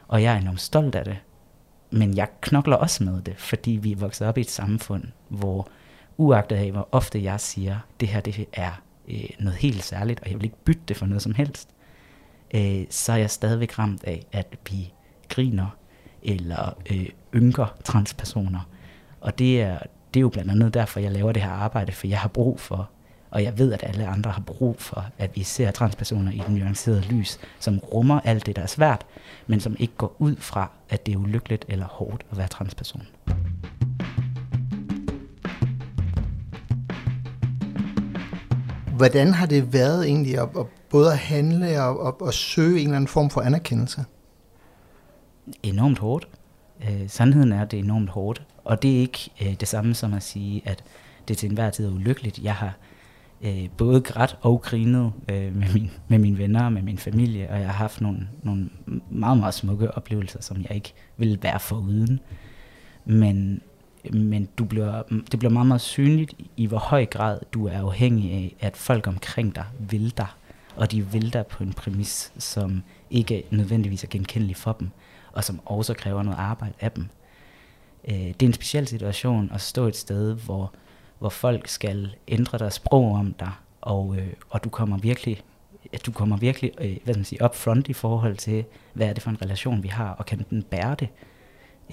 Og 0.09 0.23
jeg 0.23 0.35
er 0.35 0.41
enormt 0.41 0.61
stolt 0.61 0.95
af 0.95 1.05
det. 1.05 1.19
Men 1.91 2.17
jeg 2.17 2.29
knokler 2.41 2.77
også 2.77 3.05
med 3.05 3.23
det, 3.23 3.35
fordi 3.39 3.71
vi 3.71 3.93
er 3.93 3.97
vokset 3.97 4.29
op 4.29 4.39
i 4.39 4.41
et 4.41 4.51
samfund, 4.51 5.05
hvor 5.29 5.69
uagtet 6.17 6.57
af, 6.57 6.73
hvor 6.73 6.89
ofte 6.93 7.23
jeg 7.23 7.41
siger, 7.41 7.79
det 8.01 8.09
her 8.09 8.21
det 8.21 8.47
er 8.53 8.83
noget 9.39 9.59
helt 9.59 9.85
særligt, 9.85 10.21
og 10.21 10.31
jeg 10.31 10.37
vil 10.37 10.45
ikke 10.45 10.65
bytte 10.65 10.83
det 10.89 10.97
for 10.97 11.07
noget 11.07 11.23
som 11.23 11.35
helst, 11.35 11.69
så 12.91 13.13
er 13.13 13.17
jeg 13.17 13.31
stadigvæk 13.31 13.79
ramt 13.79 14.05
af, 14.05 14.27
at 14.33 14.47
vi 14.71 14.93
griner 15.29 15.77
eller 16.23 16.77
ynker 17.35 17.77
transpersoner. 17.85 18.69
Og 19.21 19.39
det 19.39 19.63
er, 19.63 19.79
det 20.15 20.21
er 20.21 20.23
jo 20.23 20.29
blandt 20.29 20.51
andet 20.51 20.75
derfor, 20.75 21.01
jeg 21.01 21.13
laver 21.13 21.33
det 21.33 21.43
her 21.43 21.51
arbejde, 21.51 21.93
for 21.93 22.07
jeg 22.07 22.19
har 22.19 22.29
brug 22.29 22.61
for, 22.61 22.91
og 23.31 23.43
jeg 23.43 23.59
ved, 23.59 23.73
at 23.73 23.83
alle 23.83 24.07
andre 24.07 24.31
har 24.31 24.43
brug 24.43 24.77
for, 24.79 25.05
at 25.19 25.37
vi 25.37 25.43
ser 25.43 25.71
transpersoner 25.71 26.33
i 26.33 26.43
den 26.47 26.55
nuancerede 26.55 27.01
lys, 27.01 27.39
som 27.59 27.79
rummer 27.79 28.21
alt 28.21 28.47
det, 28.47 28.57
der 28.57 28.63
er 28.63 28.67
svært, 28.67 29.07
men 29.47 29.61
som 29.61 29.77
ikke 29.79 29.95
går 29.97 30.17
ud 30.19 30.37
fra, 30.37 30.71
at 30.89 31.07
det 31.07 31.15
er 31.15 31.19
ulykkeligt 31.19 31.65
eller 31.69 31.87
hårdt 31.87 32.27
at 32.31 32.39
være 32.39 32.49
transperson. 32.49 33.03
Hvordan 38.97 39.33
har 39.33 39.47
det 39.47 39.73
været 39.73 40.07
egentlig 40.07 40.39
at, 40.39 40.49
at 40.59 40.67
både 40.91 41.13
at 41.13 41.19
handle 41.19 41.83
og 41.83 42.09
at, 42.09 42.29
at 42.29 42.35
søge 42.35 42.81
en 42.81 42.87
eller 42.87 42.97
anden 42.97 43.09
form 43.09 43.31
for 43.31 43.41
anerkendelse? 43.41 44.05
Enormt 45.63 45.99
hårdt. 45.99 46.29
Øh, 46.91 47.09
sandheden 47.09 47.53
er, 47.53 47.63
at 47.63 47.71
det 47.71 47.79
er 47.79 47.83
enormt 47.83 48.11
hårdt. 48.11 48.43
Og 48.65 48.83
det 48.83 48.97
er 48.97 49.01
ikke 49.01 49.31
øh, 49.43 49.55
det 49.61 49.69
samme 49.69 49.95
som 49.95 50.15
at 50.15 50.23
sige, 50.23 50.63
at 50.65 50.85
det 51.29 51.39
til 51.39 51.49
enhver 51.49 51.71
tid 51.71 51.87
er 51.87 51.91
ulykkeligt. 51.91 52.39
Jeg 52.39 52.55
har 52.55 52.77
øh, 53.43 53.69
både 53.77 54.01
grædt 54.01 54.39
og 54.41 54.63
grinet 54.63 55.13
øh, 55.29 55.57
med, 55.57 55.73
min, 55.75 55.91
med 56.09 56.19
mine 56.19 56.39
venner 56.39 56.65
og 56.65 56.73
med 56.73 56.83
min 56.83 56.99
familie, 56.99 57.51
og 57.51 57.59
jeg 57.59 57.67
har 57.67 57.73
haft 57.73 58.01
nogle, 58.01 58.29
nogle 58.43 58.69
meget, 59.11 59.39
meget 59.39 59.55
smukke 59.55 59.95
oplevelser, 59.97 60.43
som 60.43 60.63
jeg 60.63 60.71
ikke 60.71 60.95
ville 61.17 61.39
være 61.43 61.61
foruden. 61.61 62.21
Men, 63.05 63.61
men 64.13 64.49
du 64.59 64.65
bliver, 64.65 65.03
det 65.31 65.39
bliver 65.39 65.53
meget, 65.53 65.67
meget 65.67 65.81
synligt 65.81 66.35
i, 66.57 66.67
hvor 66.67 66.79
høj 66.79 67.07
grad 67.07 67.39
du 67.53 67.67
er 67.67 67.79
afhængig 67.79 68.33
af, 68.33 68.57
at 68.61 68.77
folk 68.77 69.07
omkring 69.07 69.55
dig 69.55 69.65
vil 69.79 70.17
dig, 70.17 70.27
og 70.77 70.93
de 70.93 71.07
vil 71.07 71.33
dig 71.33 71.47
på 71.47 71.65
en 71.65 71.73
præmis, 71.73 72.33
som 72.39 72.83
ikke 73.11 73.43
nødvendigvis 73.51 74.05
er 74.05 74.09
genkendelig 74.09 74.57
for 74.57 74.73
dem, 74.73 74.91
og 75.33 75.45
som 75.45 75.61
også 75.65 75.95
kræver 75.95 76.23
noget 76.23 76.39
arbejde 76.39 76.75
af 76.81 76.93
dem. 76.93 77.09
Øh, 78.09 78.15
det 78.15 78.43
er 78.43 78.47
en 78.47 78.53
speciel 78.53 78.89
situation 78.89 79.51
at 79.55 79.61
stå 79.61 79.87
et 79.87 79.97
sted, 79.97 80.35
hvor, 80.35 80.73
hvor 81.19 81.29
folk 81.29 81.69
skal 81.69 82.15
ændre 82.29 82.59
deres 82.59 82.75
sprog 82.75 83.15
om 83.15 83.33
dig, 83.33 83.53
og, 83.81 84.17
øh, 84.17 84.33
og 84.51 84.65
du 84.65 84.69
kommer 84.69 84.99
virkelig 84.99 85.43
at 85.93 86.07
du 86.07 86.13
kommer 86.13 86.37
virkelig 86.37 86.73
øh, 86.81 86.97
hvad 87.05 87.15
skal 87.15 87.19
man 87.19 87.25
sige, 87.25 87.45
up 87.45 87.55
front 87.55 87.89
i 87.89 87.93
forhold 87.93 88.37
til, 88.37 88.65
hvad 88.93 89.09
er 89.09 89.13
det 89.13 89.23
for 89.23 89.31
en 89.31 89.43
relation, 89.43 89.83
vi 89.83 89.89
har, 89.89 90.11
og 90.11 90.27
kan 90.27 90.47
den 90.51 90.63
bære 90.63 90.97
det? 91.01 91.09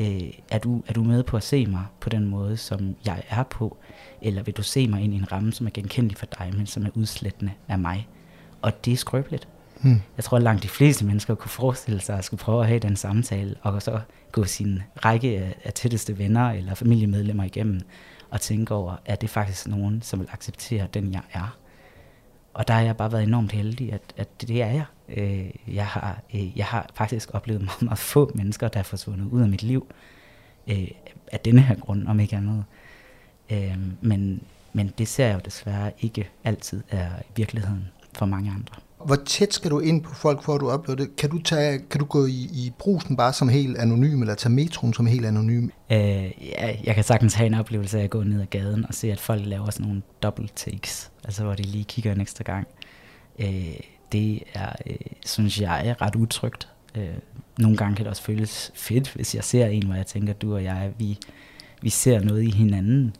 Øh, 0.01 0.33
er, 0.51 0.57
du, 0.57 0.83
er 0.87 0.93
du 0.93 1.03
med 1.03 1.23
på 1.23 1.37
at 1.37 1.43
se 1.43 1.65
mig 1.65 1.85
på 1.99 2.09
den 2.09 2.25
måde, 2.25 2.57
som 2.57 2.95
jeg 3.05 3.23
er 3.29 3.43
på, 3.43 3.77
eller 4.21 4.43
vil 4.43 4.53
du 4.53 4.63
se 4.63 4.87
mig 4.87 5.01
ind 5.01 5.13
i 5.13 5.17
en 5.17 5.31
ramme, 5.31 5.53
som 5.53 5.67
er 5.67 5.71
genkendelig 5.71 6.17
for 6.17 6.25
dig, 6.25 6.51
men 6.57 6.65
som 6.65 6.85
er 6.85 6.89
udslættende 6.95 7.51
af 7.67 7.79
mig? 7.79 8.07
Og 8.61 8.85
det 8.85 8.93
er 8.93 8.97
skrøbeligt. 8.97 9.47
Hmm. 9.81 10.01
Jeg 10.17 10.23
tror, 10.23 10.37
at 10.37 10.43
langt 10.43 10.63
de 10.63 10.67
fleste 10.67 11.05
mennesker 11.05 11.35
kunne 11.35 11.51
forestille 11.51 12.01
sig 12.01 12.17
at 12.17 12.25
skulle 12.25 12.41
prøve 12.41 12.61
at 12.61 12.67
have 12.67 12.79
den 12.79 12.95
samtale, 12.95 13.55
og 13.61 13.81
så 13.81 13.99
gå 14.31 14.43
sin 14.43 14.81
række 15.05 15.37
af, 15.39 15.55
af 15.63 15.73
tætteste 15.73 16.17
venner 16.17 16.51
eller 16.51 16.75
familiemedlemmer 16.75 17.43
igennem, 17.43 17.81
og 18.29 18.41
tænke 18.41 18.73
over, 18.73 18.95
at 19.05 19.21
det 19.21 19.29
faktisk 19.29 19.67
nogen, 19.67 20.01
som 20.01 20.19
vil 20.19 20.27
acceptere 20.31 20.87
den, 20.93 21.13
jeg 21.13 21.21
er. 21.33 21.57
Og 22.53 22.67
der 22.67 22.73
har 22.73 22.81
jeg 22.81 22.97
bare 22.97 23.11
været 23.11 23.23
enormt 23.23 23.51
heldig, 23.51 23.93
at, 23.93 24.01
at 24.17 24.41
det 24.41 24.61
er 24.61 24.67
jeg. 24.67 24.85
Øh, 25.09 25.49
jeg, 25.75 25.85
har, 25.87 26.21
øh, 26.33 26.57
jeg 26.57 26.65
har 26.65 26.89
faktisk 26.93 27.29
oplevet 27.33 27.61
meget, 27.65 27.81
meget 27.81 27.99
få 27.99 28.31
mennesker, 28.35 28.67
der 28.67 28.79
er 28.79 28.83
forsvundet 28.83 29.27
ud 29.31 29.41
af 29.41 29.49
mit 29.49 29.63
liv, 29.63 29.87
øh, 30.67 30.87
af 31.31 31.39
denne 31.39 31.61
her 31.61 31.75
grund, 31.75 32.07
om 32.07 32.19
ikke 32.19 32.35
andet. 32.35 32.65
Øh, 33.49 33.77
men, 34.01 34.41
men 34.73 34.93
det 34.97 35.07
ser 35.07 35.25
jeg 35.25 35.35
jo 35.35 35.41
desværre 35.45 35.91
ikke 35.99 36.29
altid 36.43 36.83
er 36.89 37.09
virkeligheden 37.35 37.87
for 38.13 38.25
mange 38.25 38.51
andre. 38.51 38.75
Hvor 39.05 39.15
tæt 39.15 39.53
skal 39.53 39.71
du 39.71 39.79
ind 39.79 40.03
på 40.03 40.13
folk, 40.13 40.43
for 40.43 40.55
at 40.55 40.61
du 40.61 40.69
oplever 40.69 40.97
det? 40.97 41.15
Kan 41.15 41.29
du, 41.29 41.41
tage, 41.41 41.79
kan 41.79 41.99
du 41.99 42.05
gå 42.05 42.25
i, 42.25 42.49
i 42.53 42.73
brusen 42.79 43.17
bare 43.17 43.33
som 43.33 43.49
helt 43.49 43.77
anonym, 43.77 44.21
eller 44.21 44.35
tage 44.35 44.53
metroen 44.53 44.93
som 44.93 45.05
helt 45.05 45.25
anonym? 45.25 45.69
Øh, 45.91 46.31
ja, 46.41 46.75
jeg 46.83 46.95
kan 46.95 47.03
sagtens 47.03 47.33
have 47.33 47.47
en 47.47 47.53
oplevelse 47.53 47.99
af 47.99 48.03
at 48.03 48.09
gå 48.09 48.23
ned 48.23 48.41
ad 48.41 48.45
gaden 48.45 48.85
og 48.85 48.93
se, 48.93 49.11
at 49.11 49.19
folk 49.19 49.41
laver 49.45 49.69
sådan 49.69 49.85
nogle 49.87 50.01
double 50.23 50.47
takes, 50.55 51.11
altså 51.23 51.43
hvor 51.43 51.53
de 51.53 51.63
lige 51.63 51.83
kigger 51.83 52.11
en 52.11 52.21
ekstra 52.21 52.43
gang. 52.43 52.67
Øh, 53.39 53.79
det 54.11 54.43
er, 54.53 54.71
øh, 54.85 54.95
synes 55.25 55.61
jeg, 55.61 55.87
er 55.87 56.01
ret 56.01 56.15
utrygt. 56.15 56.67
Øh, 56.95 57.07
nogle 57.59 57.77
gange 57.77 57.95
kan 57.95 58.05
det 58.05 58.09
også 58.09 58.23
føles 58.23 58.71
fedt, 58.75 59.13
hvis 59.13 59.35
jeg 59.35 59.43
ser 59.43 59.65
en, 59.65 59.85
hvor 59.85 59.95
jeg 59.95 60.05
tænker, 60.05 60.33
du 60.33 60.53
og 60.53 60.63
jeg, 60.63 60.91
vi, 60.97 61.17
vi 61.81 61.89
ser 61.89 62.19
noget 62.19 62.43
i 62.43 62.51
hinanden. 62.51 63.15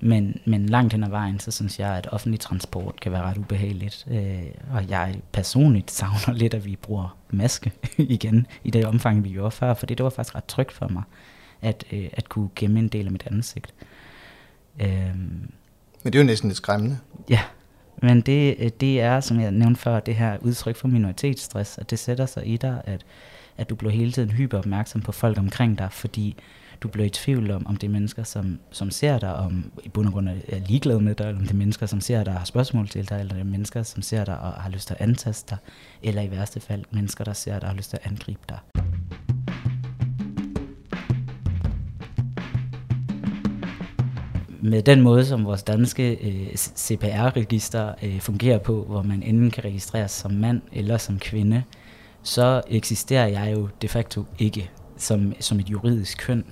Men, 0.00 0.40
men 0.44 0.66
langt 0.66 0.92
hen 0.92 1.04
ad 1.04 1.10
vejen, 1.10 1.40
så 1.40 1.50
synes 1.50 1.80
jeg, 1.80 1.96
at 1.96 2.08
offentlig 2.12 2.40
transport 2.40 3.00
kan 3.00 3.12
være 3.12 3.22
ret 3.22 3.38
ubehageligt. 3.38 4.06
Øh, 4.10 4.42
og 4.70 4.88
jeg 4.88 5.16
personligt 5.32 5.90
savner 5.90 6.32
lidt, 6.42 6.54
at 6.54 6.66
vi 6.66 6.76
bruger 6.76 7.16
maske 7.30 7.72
igen 7.98 8.46
i 8.64 8.70
det 8.70 8.86
omfang, 8.86 9.24
vi 9.24 9.28
gjorde 9.28 9.50
før, 9.50 9.74
fordi 9.74 9.94
det 9.94 10.04
var 10.04 10.10
faktisk 10.10 10.34
ret 10.34 10.44
trygt 10.44 10.72
for 10.72 10.88
mig, 10.88 11.02
at, 11.62 11.84
øh, 11.92 12.08
at 12.12 12.28
kunne 12.28 12.48
gemme 12.56 12.78
en 12.78 12.88
del 12.88 13.06
af 13.06 13.12
mit 13.12 13.24
ansigt. 13.26 13.74
Øh, 14.80 15.16
men 16.04 16.12
det 16.12 16.14
er 16.14 16.22
jo 16.22 16.26
næsten 16.26 16.48
lidt 16.48 16.56
skræmmende. 16.56 16.98
Ja, 17.28 17.40
men 18.02 18.20
det, 18.20 18.56
øh, 18.58 18.70
det 18.80 19.00
er, 19.00 19.20
som 19.20 19.40
jeg 19.40 19.50
nævnte 19.50 19.80
før, 19.80 20.00
det 20.00 20.16
her 20.16 20.38
udtryk 20.40 20.76
for 20.76 20.88
minoritetsstress, 20.88 21.78
at 21.78 21.90
det 21.90 21.98
sætter 21.98 22.26
sig 22.26 22.46
i 22.46 22.56
dig, 22.56 22.82
at, 22.84 23.04
at 23.56 23.70
du 23.70 23.74
bliver 23.74 23.92
hele 23.92 24.12
tiden 24.12 24.30
hyper 24.30 24.58
opmærksom 24.58 25.00
på 25.00 25.12
folk 25.12 25.38
omkring 25.38 25.78
dig, 25.78 25.88
fordi 25.92 26.36
du 26.82 26.88
bliver 26.88 27.06
i 27.06 27.10
tvivl 27.10 27.50
om, 27.50 27.66
om 27.66 27.76
det 27.76 27.86
er 27.86 27.90
mennesker, 27.90 28.22
som, 28.22 28.58
som 28.70 28.90
ser 28.90 29.18
dig, 29.18 29.34
om 29.34 29.72
i 29.84 29.88
bund 29.88 30.06
og 30.06 30.12
grund 30.12 30.28
er 30.28 30.58
ligeglade 30.66 31.00
med 31.00 31.14
dig, 31.14 31.26
eller 31.26 31.40
om 31.40 31.46
det 31.46 31.52
er 31.52 31.58
mennesker, 31.58 31.86
som 31.86 32.00
ser 32.00 32.24
dig 32.24 32.32
og 32.32 32.38
har 32.38 32.46
spørgsmål 32.46 32.88
til 32.88 33.08
dig, 33.08 33.20
eller 33.20 33.34
det 33.34 33.40
er 33.40 33.44
mennesker, 33.44 33.82
som 33.82 34.02
ser 34.02 34.24
dig 34.24 34.40
og 34.40 34.52
har 34.52 34.70
lyst 34.70 34.86
til 34.86 34.94
at 34.94 35.00
antaste 35.00 35.50
dig, 35.50 35.58
eller 36.02 36.22
i 36.22 36.30
værste 36.30 36.60
fald 36.60 36.84
mennesker, 36.90 37.24
der 37.24 37.32
ser 37.32 37.52
dig 37.52 37.62
og 37.62 37.68
har 37.68 37.76
lyst 37.76 37.90
til 37.90 37.98
at 38.02 38.10
angribe 38.10 38.42
dig. 38.48 38.58
med 44.64 44.82
den 44.82 45.00
måde, 45.00 45.26
som 45.26 45.44
vores 45.44 45.62
danske 45.62 46.14
øh, 46.14 46.56
CPR-register 46.56 47.94
øh, 48.02 48.20
fungerer 48.20 48.58
på, 48.58 48.84
hvor 48.84 49.02
man 49.02 49.22
enten 49.22 49.50
kan 49.50 49.64
registreres 49.64 50.10
som 50.10 50.30
mand 50.30 50.62
eller 50.72 50.98
som 50.98 51.18
kvinde, 51.18 51.62
så 52.22 52.62
eksisterer 52.68 53.26
jeg 53.26 53.52
jo 53.52 53.68
de 53.82 53.88
facto 53.88 54.24
ikke 54.38 54.70
som, 54.96 55.32
som 55.40 55.60
et 55.60 55.70
juridisk 55.70 56.18
køn. 56.18 56.44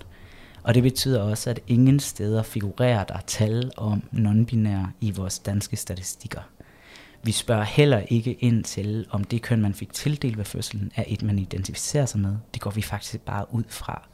Og 0.63 0.75
det 0.75 0.83
betyder 0.83 1.23
også, 1.23 1.51
at 1.51 1.61
ingen 1.67 2.01
steder 2.01 2.43
figurerer 2.43 3.05
der 3.05 3.19
tal 3.27 3.71
om 3.77 4.03
nonbinære 4.13 4.91
i 5.01 5.11
vores 5.11 5.39
danske 5.39 5.77
statistikker. 5.77 6.41
Vi 7.23 7.33
spørger 7.33 7.65
heller 7.65 7.99
ikke 7.99 8.33
ind 8.33 8.65
til, 8.65 9.07
om 9.11 9.25
det 9.25 9.43
køn, 9.43 9.63
man 9.63 9.75
fik 9.75 9.93
tildelt 9.93 10.39
ved 10.39 10.45
fødslen, 10.45 10.93
er 10.97 11.05
et, 11.07 11.23
man 11.23 11.39
identificerer 11.39 12.07
sig 12.07 12.21
med. 12.21 12.37
Det 12.55 12.63
går 12.63 12.71
vi 12.71 12.83
faktisk 12.83 13.21
bare 13.21 13.47
ud 13.51 13.65
fra. 13.69 14.09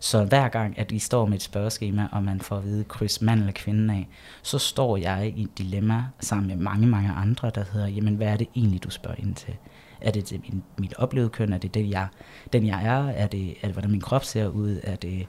Så 0.00 0.24
hver 0.24 0.48
gang, 0.48 0.78
at 0.78 0.92
vi 0.92 0.98
står 0.98 1.26
med 1.26 1.36
et 1.36 1.42
spørgeskema, 1.42 2.08
og 2.12 2.22
man 2.22 2.40
får 2.40 2.56
at 2.56 2.64
vide 2.64 2.84
kryds 2.84 3.22
mand 3.22 3.40
eller 3.40 3.52
kvinde 3.52 3.94
af, 3.94 4.08
så 4.42 4.58
står 4.58 4.96
jeg 4.96 5.32
i 5.36 5.42
et 5.42 5.58
dilemma 5.58 6.04
sammen 6.20 6.48
med 6.48 6.56
mange, 6.56 6.86
mange 6.86 7.10
andre, 7.10 7.50
der 7.54 7.64
hedder, 7.72 7.86
jamen 7.86 8.14
hvad 8.14 8.26
er 8.26 8.36
det 8.36 8.48
egentlig, 8.56 8.84
du 8.84 8.90
spørger 8.90 9.16
ind 9.18 9.34
til? 9.34 9.54
Er 10.00 10.10
det 10.10 10.24
til 10.24 10.40
min, 10.40 10.62
mit 10.78 10.94
oplevede 10.94 11.30
køn? 11.30 11.52
Er 11.52 11.58
det, 11.58 11.74
det 11.74 11.90
jeg, 11.90 12.06
den 12.52 12.66
jeg 12.66 12.86
er? 12.86 13.08
Er 13.08 13.26
det, 13.26 13.50
er 13.50 13.66
det, 13.66 13.72
hvordan 13.72 13.90
min 13.90 14.00
krop 14.00 14.24
ser 14.24 14.46
ud? 14.46 14.80
Er 14.82 14.96
det, 14.96 15.26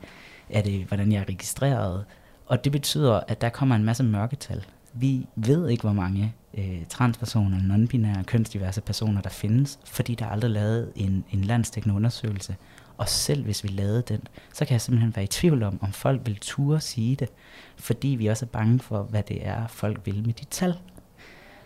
er 0.53 0.62
det, 0.62 0.86
hvordan 0.86 1.12
jeg 1.12 1.19
er 1.19 1.29
registreret? 1.29 2.05
Og 2.45 2.63
det 2.63 2.72
betyder, 2.72 3.19
at 3.27 3.41
der 3.41 3.50
kommer 3.50 3.75
en 3.75 3.83
masse 3.83 4.03
mørketal. 4.03 4.65
Vi 4.93 5.27
ved 5.36 5.69
ikke, 5.69 5.81
hvor 5.81 5.93
mange 5.93 6.33
øh, 6.57 6.86
transpersoner, 6.89 7.57
non-binære, 7.57 8.24
kønsdiverse 8.24 8.81
personer, 8.81 9.22
der 9.22 9.29
findes, 9.29 9.79
fordi 9.86 10.15
der 10.15 10.25
er 10.25 10.29
aldrig 10.29 10.51
lavet 10.51 10.91
en, 10.95 11.25
en 11.31 11.41
landstækkende 11.41 11.95
undersøgelse. 11.95 12.55
Og 12.98 13.10
selv 13.10 13.43
hvis 13.43 13.63
vi 13.63 13.69
lavede 13.69 14.01
den, 14.01 14.22
så 14.53 14.65
kan 14.65 14.74
jeg 14.74 14.81
simpelthen 14.81 15.15
være 15.15 15.24
i 15.24 15.27
tvivl 15.27 15.63
om, 15.63 15.79
om 15.81 15.91
folk 15.91 16.22
vil 16.25 16.38
ture 16.41 16.81
sige 16.81 17.15
det, 17.15 17.29
fordi 17.75 18.07
vi 18.07 18.27
også 18.27 18.45
er 18.45 18.50
bange 18.50 18.79
for, 18.79 19.03
hvad 19.03 19.24
det 19.24 19.48
er, 19.48 19.67
folk 19.67 20.01
vil 20.05 20.25
med 20.25 20.33
de 20.33 20.45
tal. 20.45 20.75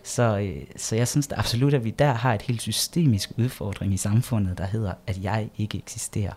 Så, 0.02 0.38
øh, 0.38 0.66
så 0.76 0.96
jeg 0.96 1.08
synes 1.08 1.26
da 1.26 1.34
absolut, 1.38 1.74
at 1.74 1.84
vi 1.84 1.90
der 1.90 2.12
har 2.12 2.34
et 2.34 2.42
helt 2.42 2.62
systemisk 2.62 3.30
udfordring 3.38 3.94
i 3.94 3.96
samfundet, 3.96 4.58
der 4.58 4.66
hedder, 4.66 4.92
at 5.06 5.22
jeg 5.22 5.50
ikke 5.58 5.78
eksisterer. 5.78 6.32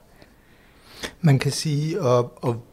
Man 1.21 1.39
kan 1.39 1.51
sige, 1.51 2.01
og, 2.01 2.33
og 2.41 2.65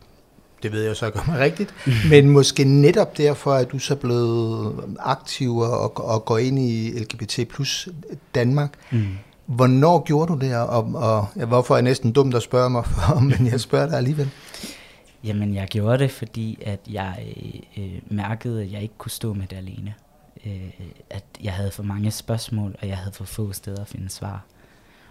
det 0.63 0.73
ved 0.73 0.83
jeg 0.83 0.97
så 0.97 1.07
ikke 1.07 1.19
om 1.19 1.35
er 1.35 1.39
rigtigt, 1.39 1.75
men 2.11 2.29
måske 2.31 2.65
netop 2.65 3.17
derfor, 3.17 3.53
at 3.53 3.73
du 3.73 3.79
så 3.79 3.95
er 3.95 3.99
blevet 3.99 4.75
aktiv 4.99 5.57
og, 5.57 6.05
og 6.09 6.25
går 6.25 6.39
ind 6.39 6.59
i 6.59 6.91
LGBT 6.99 7.49
plus 7.49 7.89
Danmark. 8.35 8.73
Mm. 8.91 9.07
Hvornår 9.47 10.05
gjorde 10.05 10.33
du 10.33 10.39
det, 10.39 10.57
og, 10.57 10.95
og 10.95 11.27
ja, 11.37 11.45
hvorfor 11.45 11.75
er 11.75 11.79
jeg 11.79 11.83
næsten 11.83 12.13
dumt 12.13 12.35
at 12.35 12.43
spørge 12.43 12.71
mig 12.71 12.85
for, 12.95 13.21
men 13.21 13.47
jeg 13.47 13.61
spørger 13.61 13.89
dig 13.89 13.97
alligevel? 13.97 14.31
Jamen, 15.25 15.55
jeg 15.55 15.69
gjorde 15.69 15.99
det, 15.99 16.11
fordi 16.11 16.59
at 16.67 16.81
jeg 16.91 17.35
øh, 17.77 18.01
mærkede, 18.11 18.63
at 18.63 18.73
jeg 18.73 18.83
ikke 18.83 18.95
kunne 18.99 19.11
stå 19.11 19.33
med 19.33 19.47
det 19.47 19.57
alene. 19.57 19.95
Øh, 20.47 20.71
at 21.11 21.25
jeg 21.43 21.53
havde 21.53 21.71
for 21.71 21.83
mange 21.83 22.11
spørgsmål, 22.11 22.77
og 22.83 22.89
jeg 22.89 22.97
havde 22.97 23.13
for 23.13 23.25
få 23.25 23.53
steder 23.53 23.81
at 23.81 23.89
finde 23.89 24.11
svar. 24.11 24.45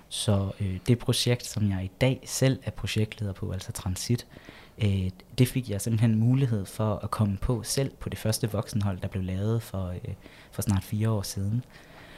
Så 0.10 0.52
øh, 0.62 0.78
det 0.88 1.00
projekt, 1.00 1.46
som 1.46 1.70
jeg 1.70 1.84
i 1.84 1.92
dag 2.02 2.24
selv 2.26 2.60
er 2.64 2.72
projektleder 2.72 3.34
på, 3.34 3.52
altså 3.52 3.72
Transit, 3.72 4.28
øh, 4.84 5.10
det 5.38 5.48
fik 5.48 5.70
jeg 5.70 5.82
simpelthen 5.82 6.16
mulighed 6.16 6.66
for 6.66 6.96
at 7.04 7.12
komme 7.12 7.38
på 7.38 7.64
selv 7.64 7.92
på 8.00 8.10
det 8.10 8.20
første 8.20 8.52
voksenhold, 8.52 9.00
der 9.02 9.08
blev 9.08 9.24
lavet 9.24 9.62
for, 9.62 9.88
øh, 9.88 10.14
for 10.52 10.62
snart 10.62 10.84
fire 10.84 11.10
år 11.10 11.22
siden. 11.22 11.66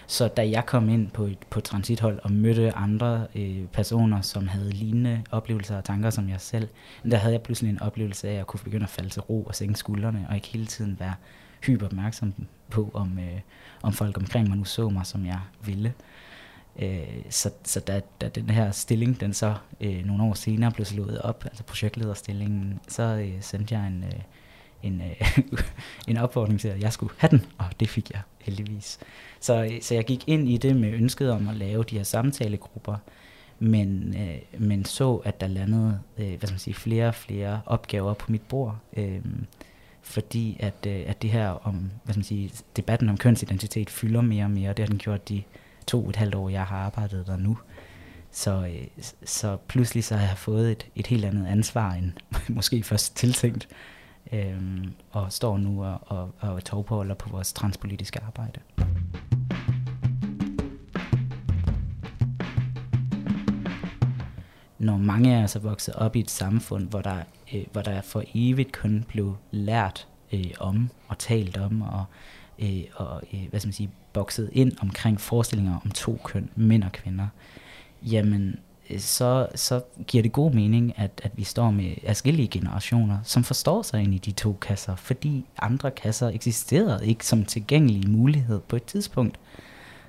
Så 0.07 0.27
da 0.27 0.49
jeg 0.49 0.65
kom 0.65 0.89
ind 0.89 1.11
på 1.11 1.23
et 1.23 1.37
på 1.49 1.61
transithold 1.61 2.19
og 2.23 2.31
mødte 2.31 2.71
andre 2.75 3.27
øh, 3.35 3.65
personer, 3.65 4.21
som 4.21 4.47
havde 4.47 4.71
lignende 4.71 5.23
oplevelser 5.31 5.77
og 5.77 5.83
tanker 5.83 6.09
som 6.09 6.29
jeg 6.29 6.41
selv, 6.41 6.67
der 7.11 7.17
havde 7.17 7.33
jeg 7.33 7.41
pludselig 7.41 7.69
en 7.69 7.81
oplevelse 7.81 8.29
af 8.29 8.39
at 8.39 8.47
kunne 8.47 8.59
begynde 8.63 8.83
at 8.83 8.89
falde 8.89 9.09
til 9.09 9.21
ro 9.21 9.43
og 9.43 9.55
sænke 9.55 9.79
skuldrene, 9.79 10.25
og 10.29 10.35
ikke 10.35 10.47
hele 10.47 10.65
tiden 10.65 10.99
være 10.99 11.13
hyper 11.65 11.85
opmærksom 11.85 12.33
på, 12.69 12.91
om, 12.93 13.19
øh, 13.19 13.39
om 13.81 13.93
folk 13.93 14.17
omkring 14.17 14.47
mig 14.47 14.57
nu 14.57 14.63
så 14.63 14.89
mig, 14.89 15.05
som 15.05 15.25
jeg 15.25 15.39
ville. 15.65 15.89
Øh, 15.89 16.18
Øh, 16.81 17.21
så 17.29 17.49
så 17.63 17.79
da, 17.79 18.01
da 18.21 18.29
den 18.29 18.49
her 18.49 18.71
stilling, 18.71 19.19
den 19.19 19.33
så 19.33 19.55
øh, 19.81 20.05
nogle 20.05 20.23
år 20.23 20.33
senere 20.33 20.71
blev 20.71 20.85
slået 20.85 21.21
op, 21.21 21.45
altså 21.45 21.63
projektlederstillingen, 21.63 22.79
så 22.87 23.03
øh, 23.03 23.33
sendte 23.41 23.75
jeg 23.75 23.87
en, 23.87 24.03
øh, 24.03 24.19
en, 24.83 25.01
øh, 25.01 25.39
en 26.09 26.17
opfordring 26.17 26.59
til, 26.59 26.67
at 26.67 26.81
jeg 26.81 26.93
skulle 26.93 27.13
have 27.17 27.31
den, 27.31 27.45
og 27.57 27.65
det 27.79 27.89
fik 27.89 28.11
jeg 28.11 28.21
heldigvis. 28.39 28.99
Så, 29.39 29.63
øh, 29.63 29.81
så 29.81 29.95
jeg 29.95 30.03
gik 30.03 30.27
ind 30.27 30.49
i 30.49 30.57
det 30.57 30.75
med 30.75 30.93
ønsket 30.93 31.31
om 31.31 31.47
at 31.47 31.55
lave 31.55 31.83
de 31.83 31.97
her 31.97 32.03
samtalegrupper, 32.03 32.95
men, 33.59 34.15
øh, 34.17 34.61
men 34.61 34.85
så, 34.85 35.15
at 35.15 35.41
der 35.41 35.47
landede 35.47 35.99
øh, 36.17 36.27
hvad 36.27 36.39
skal 36.39 36.51
man 36.51 36.59
sige, 36.59 36.73
flere 36.73 37.07
og 37.07 37.15
flere 37.15 37.61
opgaver 37.65 38.13
på 38.13 38.31
mit 38.31 38.41
bord. 38.41 38.77
Øh, 38.97 39.21
fordi 40.01 40.57
at, 40.59 40.85
øh, 40.87 41.03
at 41.05 41.21
det 41.21 41.29
her 41.29 41.49
om, 41.49 41.91
hvad 42.03 42.13
skal 42.13 42.19
man 42.19 42.23
sige, 42.23 42.51
debatten 42.75 43.09
om 43.09 43.17
kønsidentitet 43.17 43.89
fylder 43.89 44.21
mere 44.21 44.43
og 44.43 44.51
mere, 44.51 44.69
og 44.69 44.77
det 44.77 44.83
har 44.85 44.89
den 44.89 44.97
gjort 44.97 45.29
de 45.29 45.43
to 45.89 46.03
og 46.03 46.09
et 46.09 46.15
halvt 46.15 46.35
år, 46.35 46.49
jeg 46.49 46.63
har 46.63 46.77
arbejdet 46.77 47.27
der 47.27 47.37
nu. 47.37 47.57
Så, 48.31 48.67
øh, 48.67 49.03
så 49.25 49.57
pludselig 49.67 50.03
så 50.03 50.15
har 50.15 50.27
jeg 50.27 50.37
fået 50.37 50.71
et, 50.71 50.87
et 50.95 51.07
helt 51.07 51.25
andet 51.25 51.47
ansvar 51.47 51.91
end 51.91 52.11
måske 52.55 52.83
først 52.83 53.15
tiltænkt, 53.15 53.67
øh, 54.31 54.87
og 55.11 55.33
står 55.33 55.57
nu 55.57 55.83
og, 55.83 55.99
og, 56.01 56.31
og 56.39 56.63
tovpåholder 56.63 57.15
på 57.15 57.29
vores 57.29 57.53
transpolitiske 57.53 58.19
arbejde. 58.27 58.59
Når 64.79 64.97
mange 64.97 65.35
af 65.35 65.43
os 65.43 65.55
er 65.55 65.59
vokset 65.59 65.95
op 65.95 66.15
i 66.15 66.19
et 66.19 66.29
samfund, 66.29 66.89
hvor 66.89 67.01
der, 67.01 67.17
øh, 67.53 67.65
hvor 67.71 67.81
der 67.81 68.01
for 68.01 68.23
evigt 68.35 68.71
kun 68.71 69.05
blev 69.07 69.35
lært 69.51 70.07
øh, 70.33 70.51
om 70.59 70.89
og 71.07 71.17
talt 71.17 71.57
om 71.57 71.81
og, 71.81 72.05
øh, 72.59 72.83
og 72.95 73.21
øh, 73.33 73.49
hvad 73.49 73.59
skal 73.59 73.67
man 73.67 73.73
sige, 73.73 73.89
bokset 74.13 74.49
ind 74.53 74.71
omkring 74.81 75.21
forestillinger 75.21 75.79
om 75.85 75.91
to 75.91 76.19
køn, 76.23 76.49
mænd 76.55 76.83
og 76.83 76.91
kvinder, 76.91 77.27
jamen 78.03 78.59
øh, 78.89 78.99
så, 78.99 79.47
så 79.55 79.81
giver 80.07 80.21
det 80.21 80.31
god 80.31 80.51
mening, 80.51 80.93
at, 80.99 81.21
at 81.23 81.31
vi 81.35 81.43
står 81.43 81.71
med 81.71 81.93
forskellige 82.07 82.47
generationer, 82.47 83.17
som 83.23 83.43
forstår 83.43 83.81
sig 83.81 84.03
ind 84.03 84.13
i 84.13 84.17
de 84.17 84.31
to 84.31 84.53
kasser, 84.61 84.95
fordi 84.95 85.45
andre 85.61 85.91
kasser 85.91 86.27
eksisterede 86.27 87.07
ikke 87.07 87.25
som 87.25 87.45
tilgængelig 87.45 88.09
mulighed 88.09 88.59
på 88.59 88.75
et 88.75 88.83
tidspunkt. 88.83 89.39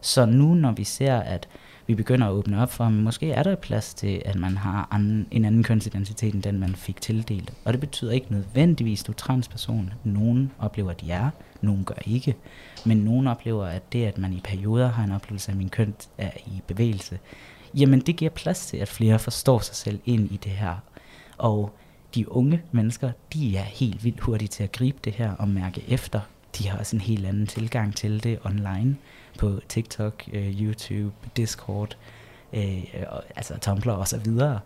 Så 0.01 0.27
nu 0.27 0.55
når 0.55 0.73
vi 0.73 0.85
ser, 0.85 1.17
at 1.17 1.49
vi 1.91 1.95
begynder 1.95 2.27
at 2.27 2.33
åbne 2.33 2.63
op 2.63 2.73
for, 2.73 2.85
at 2.85 2.93
måske 2.93 3.33
er 3.33 3.43
der 3.43 3.55
plads 3.55 3.95
til, 3.95 4.23
at 4.25 4.37
man 4.37 4.57
har 4.57 4.89
anden, 4.91 5.27
en 5.31 5.45
anden 5.45 5.63
kønsidentitet, 5.63 6.35
end 6.35 6.43
den 6.43 6.59
man 6.59 6.75
fik 6.75 7.01
tildelt. 7.01 7.53
Og 7.65 7.73
det 7.73 7.81
betyder 7.81 8.13
ikke 8.13 8.33
nødvendigvis, 8.33 9.01
at 9.03 9.07
du 9.07 9.13
er 9.13 9.17
transperson. 9.17 9.93
Nogen 10.05 10.53
oplever, 10.59 10.91
at 10.91 11.01
de 11.01 11.11
er, 11.11 11.31
nogen 11.61 11.85
gør 11.85 11.95
ikke. 12.07 12.37
Men 12.87 12.97
nogen 12.97 13.27
oplever, 13.27 13.67
at 13.67 13.93
det, 13.93 14.05
at 14.05 14.19
man 14.19 14.33
i 14.33 14.41
perioder 14.45 14.89
har 14.89 15.05
en 15.05 15.13
oplevelse 15.13 15.49
af, 15.49 15.53
at 15.53 15.59
min 15.59 15.69
køn 15.69 15.95
er 16.19 16.31
i 16.47 16.63
bevægelse, 16.67 17.19
jamen 17.75 18.01
det 18.01 18.17
giver 18.17 18.31
plads 18.31 18.67
til, 18.67 18.77
at 18.77 18.89
flere 18.89 19.19
forstår 19.19 19.59
sig 19.59 19.77
selv 19.77 20.01
ind 20.05 20.33
i 20.33 20.37
det 20.37 20.53
her. 20.53 20.75
Og 21.39 21.75
de 22.15 22.33
unge 22.33 22.63
mennesker, 22.73 23.11
de 23.33 23.57
er 23.57 23.63
helt 23.63 24.05
vildt 24.05 24.21
hurtige 24.21 24.49
til 24.49 24.63
at 24.63 24.73
gribe 24.73 24.99
det 25.05 25.13
her 25.13 25.33
og 25.33 25.49
mærke 25.49 25.85
efter. 25.89 26.21
De 26.59 26.69
har 26.69 26.79
også 26.79 26.97
en 26.97 27.01
helt 27.01 27.27
anden 27.27 27.47
tilgang 27.47 27.97
til 27.97 28.25
det 28.25 28.39
online 28.45 28.97
på 29.41 29.61
TikTok, 29.69 30.25
øh, 30.33 30.63
YouTube, 30.63 31.15
Discord, 31.37 31.97
øh, 32.53 32.85
altså 33.37 33.59
Tumblr 33.59 33.91
og 33.91 34.09
så 34.09 34.19
videre. 34.19 34.61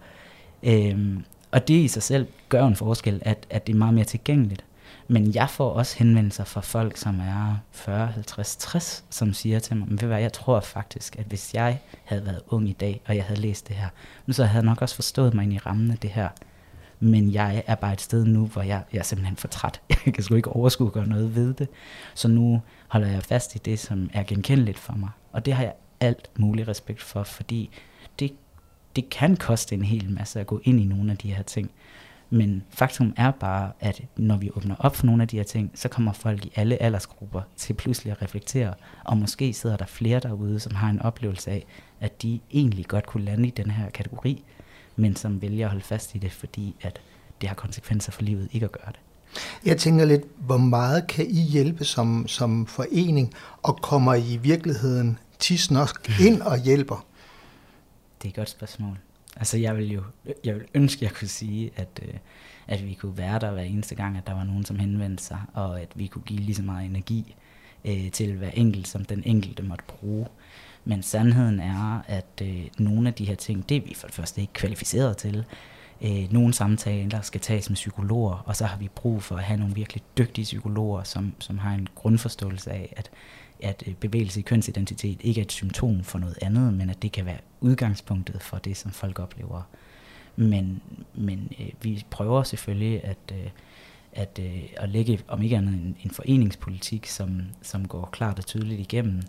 Øh, 0.62 1.16
og 1.50 1.68
det 1.68 1.74
i 1.74 1.88
sig 1.88 2.02
selv 2.02 2.26
gør 2.48 2.66
en 2.66 2.76
forskel, 2.76 3.22
at, 3.22 3.46
at 3.50 3.66
det 3.66 3.72
er 3.72 3.76
meget 3.76 3.94
mere 3.94 4.04
tilgængeligt. 4.04 4.64
Men 5.08 5.34
jeg 5.34 5.50
får 5.50 5.70
også 5.70 5.98
henvendelser 5.98 6.44
fra 6.44 6.60
folk, 6.60 6.96
som 6.96 7.20
er 7.20 7.56
40, 7.72 8.06
50, 8.06 8.56
60, 8.56 9.04
som 9.10 9.32
siger 9.32 9.58
til 9.58 9.76
mig, 9.76 9.86
ved 9.90 10.08
hvad, 10.08 10.20
jeg 10.20 10.32
tror 10.32 10.60
faktisk, 10.60 11.18
at 11.18 11.24
hvis 11.24 11.54
jeg 11.54 11.80
havde 12.04 12.26
været 12.26 12.40
ung 12.48 12.68
i 12.68 12.72
dag, 12.72 13.00
og 13.06 13.16
jeg 13.16 13.24
havde 13.24 13.40
læst 13.40 13.68
det 13.68 13.76
her, 13.76 13.88
så 14.30 14.44
havde 14.44 14.62
jeg 14.62 14.64
nok 14.64 14.82
også 14.82 14.94
forstået 14.94 15.34
mig 15.34 15.42
ind 15.42 15.52
i 15.52 15.58
rammen 15.58 15.90
af 15.90 15.98
det 15.98 16.10
her. 16.10 16.28
Men 17.04 17.32
jeg 17.32 17.62
er 17.66 17.74
bare 17.74 17.92
et 17.92 18.00
sted 18.00 18.24
nu, 18.24 18.46
hvor 18.46 18.62
jeg, 18.62 18.82
jeg 18.92 18.98
er 18.98 19.02
simpelthen 19.02 19.36
for 19.36 19.48
træt. 19.48 19.80
Jeg 20.06 20.14
kan 20.14 20.22
sgu 20.22 20.34
ikke 20.34 20.50
overskue 20.50 20.86
at 20.86 20.92
gøre 20.92 21.06
noget 21.06 21.34
ved 21.34 21.54
det. 21.54 21.68
Så 22.14 22.28
nu 22.28 22.62
holder 22.88 23.08
jeg 23.08 23.22
fast 23.22 23.54
i 23.54 23.58
det, 23.58 23.78
som 23.78 24.10
er 24.12 24.22
genkendeligt 24.22 24.78
for 24.78 24.92
mig. 24.92 25.10
Og 25.32 25.46
det 25.46 25.54
har 25.54 25.62
jeg 25.62 25.72
alt 26.00 26.30
mulig 26.38 26.68
respekt 26.68 27.02
for, 27.02 27.22
fordi 27.22 27.70
det, 28.18 28.32
det 28.96 29.10
kan 29.10 29.36
koste 29.36 29.74
en 29.74 29.84
hel 29.84 30.10
masse 30.10 30.40
at 30.40 30.46
gå 30.46 30.60
ind 30.64 30.80
i 30.80 30.84
nogle 30.84 31.12
af 31.12 31.18
de 31.18 31.34
her 31.34 31.42
ting. 31.42 31.70
Men 32.30 32.62
faktum 32.70 33.14
er 33.16 33.30
bare, 33.30 33.72
at 33.80 34.02
når 34.16 34.36
vi 34.36 34.50
åbner 34.56 34.74
op 34.78 34.96
for 34.96 35.06
nogle 35.06 35.22
af 35.22 35.28
de 35.28 35.36
her 35.36 35.44
ting, 35.44 35.70
så 35.74 35.88
kommer 35.88 36.12
folk 36.12 36.46
i 36.46 36.52
alle 36.56 36.82
aldersgrupper 36.82 37.42
til 37.56 37.74
pludselig 37.74 38.10
at 38.10 38.22
reflektere, 38.22 38.74
og 39.04 39.16
måske 39.16 39.52
sidder 39.52 39.76
der 39.76 39.86
flere 39.86 40.20
derude, 40.20 40.60
som 40.60 40.74
har 40.74 40.90
en 40.90 41.02
oplevelse 41.02 41.50
af, 41.50 41.66
at 42.00 42.22
de 42.22 42.40
egentlig 42.52 42.86
godt 42.86 43.06
kunne 43.06 43.24
lande 43.24 43.48
i 43.48 43.50
den 43.50 43.70
her 43.70 43.90
kategori, 43.90 44.44
men 44.96 45.16
som 45.16 45.42
vælger 45.42 45.66
at 45.66 45.70
holde 45.70 45.84
fast 45.84 46.14
i 46.14 46.18
det, 46.18 46.32
fordi 46.32 46.76
at 46.80 47.00
det 47.40 47.48
har 47.48 47.56
konsekvenser 47.56 48.12
for 48.12 48.22
livet 48.22 48.48
ikke 48.52 48.64
at 48.64 48.72
gøre 48.72 48.92
det. 48.92 49.00
Jeg 49.64 49.78
tænker 49.78 50.04
lidt, 50.04 50.22
hvor 50.38 50.56
meget 50.56 51.06
kan 51.06 51.26
I 51.26 51.40
hjælpe 51.40 51.84
som, 51.84 52.28
som 52.28 52.66
forening, 52.66 53.34
og 53.62 53.76
kommer 53.82 54.14
I 54.14 54.34
i 54.34 54.36
virkeligheden 54.36 55.18
nok 55.70 56.08
ind 56.20 56.42
og 56.42 56.58
hjælper? 56.58 57.06
Det 58.22 58.28
er 58.28 58.28
et 58.28 58.36
godt 58.36 58.50
spørgsmål. 58.50 58.98
Altså 59.36 59.58
jeg 59.58 59.76
vil 59.76 59.92
jo 59.92 60.02
jeg 60.44 60.54
vil 60.54 60.64
ønske, 60.74 60.98
at 60.98 61.02
jeg 61.02 61.18
kunne 61.18 61.28
sige, 61.28 61.70
at, 61.76 62.00
øh, 62.02 62.14
at 62.66 62.86
vi 62.86 62.94
kunne 62.94 63.18
være 63.18 63.38
der 63.38 63.50
hver 63.50 63.62
eneste 63.62 63.94
gang, 63.94 64.16
at 64.16 64.26
der 64.26 64.34
var 64.34 64.44
nogen, 64.44 64.64
som 64.64 64.78
henvendte 64.78 65.24
sig, 65.24 65.38
og 65.54 65.80
at 65.80 65.88
vi 65.94 66.06
kunne 66.06 66.22
give 66.22 66.40
lige 66.40 66.54
så 66.54 66.62
meget 66.62 66.86
energi 66.86 67.36
øh, 67.84 68.10
til 68.10 68.32
hver 68.32 68.50
enkelt, 68.50 68.88
som 68.88 69.04
den 69.04 69.22
enkelte 69.26 69.62
måtte 69.62 69.84
bruge. 69.88 70.26
Men 70.84 71.02
sandheden 71.02 71.60
er, 71.60 72.02
at 72.06 72.42
øh, 72.42 72.64
nogle 72.78 73.08
af 73.08 73.14
de 73.14 73.24
her 73.24 73.34
ting, 73.34 73.68
det 73.68 73.76
er 73.76 73.80
vi 73.80 73.94
for 73.94 74.06
det 74.06 74.14
første 74.14 74.40
ikke 74.40 74.52
kvalificeret 74.52 75.16
til. 75.16 75.44
Øh, 76.02 76.32
nogle 76.32 76.54
samtaler 76.54 77.20
skal 77.20 77.40
tages 77.40 77.70
med 77.70 77.74
psykologer, 77.74 78.42
og 78.46 78.56
så 78.56 78.64
har 78.64 78.78
vi 78.78 78.88
brug 78.94 79.22
for 79.22 79.36
at 79.36 79.44
have 79.44 79.60
nogle 79.60 79.74
virkelig 79.74 80.02
dygtige 80.18 80.44
psykologer, 80.44 81.02
som, 81.02 81.34
som 81.38 81.58
har 81.58 81.74
en 81.74 81.88
grundforståelse 81.94 82.70
af, 82.70 82.92
at 82.96 83.10
at 83.64 83.82
øh, 83.86 83.94
bevægelse 83.94 84.40
i 84.40 84.42
kønsidentitet 84.42 85.20
ikke 85.20 85.40
er 85.40 85.44
et 85.44 85.52
symptom 85.52 86.04
for 86.04 86.18
noget 86.18 86.38
andet, 86.42 86.74
men 86.74 86.90
at 86.90 87.02
det 87.02 87.12
kan 87.12 87.26
være 87.26 87.38
udgangspunktet 87.60 88.42
for 88.42 88.56
det, 88.56 88.76
som 88.76 88.90
folk 88.90 89.18
oplever. 89.18 89.62
Men, 90.36 90.80
men 91.14 91.52
øh, 91.60 91.68
vi 91.82 92.04
prøver 92.10 92.42
selvfølgelig 92.42 93.04
at, 93.04 93.32
øh, 93.32 93.50
at, 94.12 94.38
øh, 94.42 94.62
at 94.76 94.88
lægge, 94.88 95.20
om 95.28 95.42
ikke 95.42 95.56
andet, 95.56 95.74
en, 95.74 95.96
en 96.02 96.10
foreningspolitik, 96.10 97.06
som, 97.06 97.42
som 97.62 97.88
går 97.88 98.08
klart 98.12 98.38
og 98.38 98.46
tydeligt 98.46 98.80
igennem. 98.80 99.22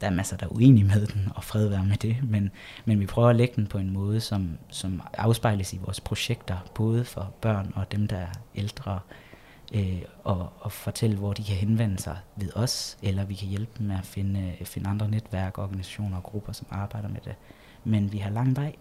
Der 0.00 0.06
er 0.06 0.10
masser, 0.10 0.36
der 0.36 0.46
er 0.46 0.52
uenige 0.52 0.84
med 0.84 1.06
den, 1.06 1.28
og 1.34 1.44
fred 1.44 1.68
være 1.68 1.84
med 1.84 1.96
det, 1.96 2.16
men, 2.22 2.50
men 2.84 3.00
vi 3.00 3.06
prøver 3.06 3.28
at 3.28 3.36
lægge 3.36 3.56
den 3.56 3.66
på 3.66 3.78
en 3.78 3.90
måde, 3.90 4.20
som, 4.20 4.58
som 4.68 5.02
afspejles 5.14 5.72
i 5.72 5.78
vores 5.84 6.00
projekter, 6.00 6.56
både 6.74 7.04
for 7.04 7.32
børn 7.40 7.72
og 7.74 7.92
dem, 7.92 8.06
der 8.06 8.16
er 8.16 8.32
ældre, 8.54 9.00
øh, 9.74 10.02
og, 10.24 10.52
og 10.60 10.72
fortælle, 10.72 11.16
hvor 11.16 11.32
de 11.32 11.44
kan 11.44 11.56
henvende 11.56 11.98
sig 11.98 12.16
ved 12.36 12.56
os, 12.56 12.98
eller 13.02 13.24
vi 13.24 13.34
kan 13.34 13.48
hjælpe 13.48 13.72
dem 13.78 13.86
med 13.86 13.96
at 13.98 14.06
finde, 14.06 14.52
finde 14.64 14.90
andre 14.90 15.08
netværk, 15.08 15.58
organisationer 15.58 16.16
og 16.16 16.22
grupper, 16.22 16.52
som 16.52 16.66
arbejder 16.70 17.08
med 17.08 17.20
det. 17.24 17.34
Men 17.84 18.12
vi 18.12 18.18
har 18.18 18.30
lang 18.30 18.56
vej, 18.56 18.74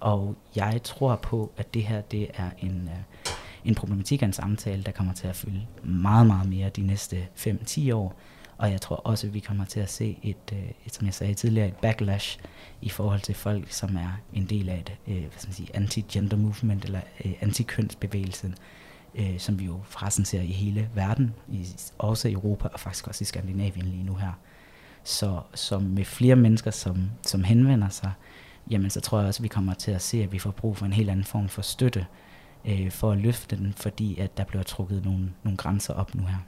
og 0.00 0.36
jeg 0.56 0.80
tror 0.84 1.16
på, 1.16 1.52
at 1.56 1.74
det 1.74 1.84
her 1.84 2.00
det 2.00 2.28
er 2.34 2.50
en, 2.58 2.90
øh, 2.92 3.32
en 3.64 3.74
problematik 3.74 4.22
og 4.22 4.26
en 4.26 4.32
samtale, 4.32 4.82
der 4.82 4.92
kommer 4.92 5.12
til 5.12 5.28
at 5.28 5.36
fylde 5.36 5.66
meget, 5.82 6.26
meget 6.26 6.48
mere 6.48 6.68
de 6.68 6.82
næste 6.82 7.26
5-10 7.36 7.92
år. 7.94 8.14
Og 8.62 8.70
jeg 8.70 8.80
tror 8.80 8.96
også, 8.96 9.26
at 9.26 9.34
vi 9.34 9.40
kommer 9.40 9.64
til 9.64 9.80
at 9.80 9.90
se 9.90 10.18
et, 10.22 10.52
øh, 10.52 10.70
et, 10.86 10.94
som 10.94 11.06
jeg 11.06 11.14
sagde 11.14 11.34
tidligere, 11.34 11.68
et 11.68 11.74
backlash 11.74 12.38
i 12.82 12.88
forhold 12.88 13.20
til 13.20 13.34
folk, 13.34 13.72
som 13.72 13.96
er 13.96 14.20
en 14.32 14.46
del 14.46 14.68
af 14.68 14.78
et 14.78 14.92
øh, 15.06 15.20
hvad 15.20 15.30
skal 15.36 15.48
man 15.48 15.54
sige, 15.54 15.76
anti-gender 15.76 16.36
movement 16.36 16.84
eller 16.84 17.00
øh, 17.24 17.32
anti-kønsbevægelsen, 17.40 18.54
øh, 19.14 19.38
som 19.38 19.58
vi 19.58 19.64
jo 19.64 19.80
forresten 19.84 20.24
ser 20.24 20.40
i 20.40 20.52
hele 20.52 20.88
verden, 20.94 21.34
i, 21.48 21.66
også 21.98 22.28
i 22.28 22.32
Europa 22.32 22.68
og 22.68 22.80
faktisk 22.80 23.08
også 23.08 23.22
i 23.22 23.24
Skandinavien 23.24 23.86
lige 23.86 24.02
nu 24.02 24.14
her. 24.14 24.32
Så, 25.04 25.40
så 25.54 25.78
med 25.78 26.04
flere 26.04 26.36
mennesker, 26.36 26.70
som, 26.70 27.10
som 27.22 27.44
henvender 27.44 27.88
sig, 27.88 28.12
jamen 28.70 28.90
så 28.90 29.00
tror 29.00 29.18
jeg 29.18 29.28
også, 29.28 29.40
at 29.40 29.44
vi 29.44 29.48
kommer 29.48 29.74
til 29.74 29.90
at 29.90 30.02
se, 30.02 30.22
at 30.22 30.32
vi 30.32 30.38
får 30.38 30.50
brug 30.50 30.76
for 30.76 30.86
en 30.86 30.92
helt 30.92 31.10
anden 31.10 31.24
form 31.24 31.48
for 31.48 31.62
støtte 31.62 32.06
øh, 32.64 32.90
for 32.90 33.12
at 33.12 33.18
løfte 33.18 33.56
den, 33.56 33.72
fordi 33.76 34.18
at 34.18 34.36
der 34.36 34.44
bliver 34.44 34.62
trukket 34.62 35.04
nogle, 35.04 35.32
nogle 35.42 35.56
grænser 35.56 35.94
op 35.94 36.14
nu 36.14 36.26
her. 36.26 36.38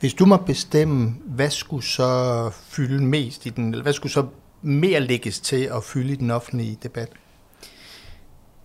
Hvis 0.00 0.14
du 0.14 0.26
må 0.26 0.36
bestemme, 0.36 1.14
hvad 1.24 1.50
skulle 1.50 1.84
så 1.84 2.50
fylde 2.54 3.04
mest 3.04 3.46
i 3.46 3.48
den, 3.48 3.70
eller 3.70 3.82
hvad 3.82 3.92
skulle 3.92 4.12
så 4.12 4.26
mere 4.62 5.00
lægges 5.00 5.40
til 5.40 5.70
at 5.76 5.84
fylde 5.84 6.12
i 6.12 6.16
den 6.16 6.30
offentlige 6.30 6.78
debat? 6.82 7.08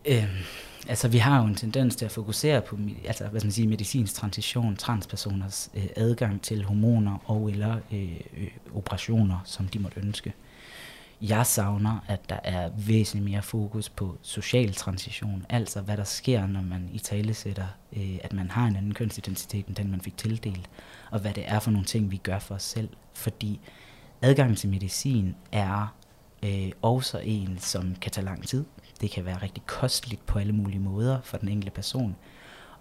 Øhm, 0.06 0.28
altså, 0.88 1.08
vi 1.08 1.18
har 1.18 1.42
jo 1.42 1.48
en 1.48 1.56
tendens 1.56 1.96
til 1.96 2.06
at 2.06 2.12
fokusere 2.12 2.62
på 2.62 2.78
altså, 3.08 3.28
hvad 3.28 3.40
skal 3.40 3.48
man 3.48 3.52
sige, 3.52 3.68
medicinsk 3.68 4.14
transition, 4.14 4.76
transpersoners 4.76 5.70
øh, 5.76 5.86
adgang 5.96 6.42
til 6.42 6.64
hormoner 6.64 7.18
og 7.26 7.50
eller 7.50 7.78
øh, 7.92 8.10
øh, 8.38 8.48
operationer, 8.76 9.38
som 9.46 9.68
de 9.68 9.80
måtte 9.80 10.00
ønske. 10.00 10.34
Jeg 11.30 11.46
savner, 11.46 12.00
at 12.08 12.30
der 12.30 12.40
er 12.44 12.70
væsentligt 12.78 13.26
mere 13.26 13.42
fokus 13.42 13.90
på 13.90 14.18
social 14.22 14.74
transition, 14.74 15.46
altså 15.50 15.82
hvad 15.82 15.98
der 15.98 16.04
sker, 16.04 16.48
når 16.48 16.62
man 16.62 16.90
i 16.94 17.00
tale 17.00 17.34
sætter, 17.34 17.68
øh, 17.96 18.18
at 18.24 18.34
man 18.34 18.52
har 18.52 18.68
en 18.68 18.76
anden 18.76 18.94
kønsidentitet, 18.94 19.68
end 19.68 19.76
den 19.76 19.92
man 19.92 20.02
fik 20.02 20.18
tildelt, 20.18 20.70
og 21.12 21.20
hvad 21.20 21.34
det 21.34 21.44
er 21.48 21.60
for 21.60 21.72
nogle 21.72 21.86
ting, 21.86 22.12
vi 22.12 22.18
gør 22.18 22.40
for 22.40 22.56
os 22.56 22.64
selv. 22.64 22.90
Fordi 23.14 23.60
adgang 24.22 24.58
til 24.58 24.70
medicin 24.70 25.36
er 25.52 25.96
øh, 26.44 26.72
også 26.82 27.20
en, 27.20 27.58
som 27.60 27.96
kan 28.02 28.12
tage 28.12 28.26
lang 28.26 28.48
tid. 28.48 28.66
Det 29.02 29.12
kan 29.12 29.26
være 29.26 29.42
rigtig 29.42 29.66
kosteligt 29.66 30.26
på 30.26 30.40
alle 30.40 30.54
mulige 30.54 30.80
måder 30.80 31.22
for 31.24 31.38
den 31.38 31.50
enkelte 31.50 31.72
person. 31.72 32.16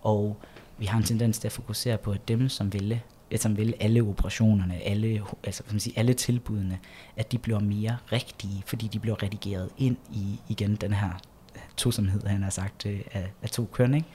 Og 0.00 0.36
vi 0.78 0.86
har 0.86 0.98
en 0.98 1.04
tendens 1.04 1.38
til 1.38 1.48
at 1.48 1.52
fokusere 1.52 1.98
på, 1.98 2.12
at 2.12 2.28
dem, 2.28 2.48
som 2.48 2.72
ville 2.72 3.02
som 3.40 3.56
vil 3.56 3.74
alle 3.80 4.02
operationerne, 4.02 4.82
alle, 4.82 5.22
altså, 5.44 5.62
man 5.70 5.80
siger, 5.80 6.00
alle 6.00 6.14
tilbudene, 6.14 6.78
at 7.16 7.32
de 7.32 7.38
bliver 7.38 7.60
mere 7.60 7.96
rigtige, 8.12 8.62
fordi 8.66 8.88
de 8.88 8.98
bliver 8.98 9.22
redigeret 9.22 9.70
ind 9.78 9.96
i 10.12 10.40
igen 10.48 10.76
den 10.76 10.92
her 10.92 11.20
øh, 11.56 11.62
tosomhed, 11.76 12.22
han 12.26 12.42
har 12.42 12.50
sagt, 12.50 12.86
øh, 12.86 13.00
af, 13.12 13.32
af 13.42 13.50
to 13.50 13.64
køn. 13.64 13.94
Ikke? 13.94 14.08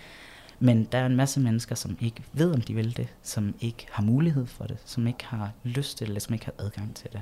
Men 0.60 0.84
der 0.92 0.98
er 0.98 1.06
en 1.06 1.16
masse 1.16 1.40
mennesker, 1.40 1.76
som 1.76 1.98
ikke 2.00 2.24
ved, 2.34 2.54
om 2.54 2.62
de 2.62 2.74
vil 2.74 2.98
det, 2.98 3.08
som 3.22 3.56
ikke 3.60 3.88
har 3.92 4.04
mulighed 4.04 4.46
for 4.46 4.64
det, 4.64 4.78
som 4.86 5.08
ikke 5.08 5.26
har 5.26 5.52
lyst 5.64 5.98
til 5.98 6.06
det, 6.06 6.10
eller 6.10 6.20
som 6.20 6.34
ikke 6.34 6.46
har 6.46 6.54
adgang 6.60 6.96
til 6.96 7.10
det. 7.14 7.22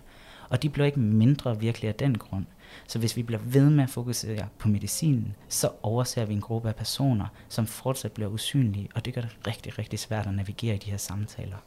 Og 0.49 0.63
de 0.63 0.69
bliver 0.69 0.85
ikke 0.85 0.99
mindre 0.99 1.59
virkelig 1.59 1.87
af 1.87 1.95
den 1.95 2.17
grund. 2.17 2.45
Så 2.87 2.99
hvis 2.99 3.17
vi 3.17 3.23
bliver 3.23 3.41
ved 3.41 3.69
med 3.69 3.83
at 3.83 3.89
fokusere 3.89 4.47
på 4.59 4.67
medicinen, 4.67 5.35
så 5.49 5.69
overser 5.83 6.25
vi 6.25 6.33
en 6.33 6.41
gruppe 6.41 6.69
af 6.69 6.75
personer, 6.75 7.27
som 7.49 7.67
fortsat 7.67 8.11
bliver 8.11 8.29
usynlige, 8.29 8.89
og 8.95 9.05
det 9.05 9.13
gør 9.13 9.21
det 9.21 9.37
rigtig, 9.47 9.79
rigtig 9.79 9.99
svært 9.99 10.27
at 10.27 10.33
navigere 10.33 10.75
i 10.75 10.77
de 10.77 10.89
her 10.89 10.97
samtaler. 10.97 11.57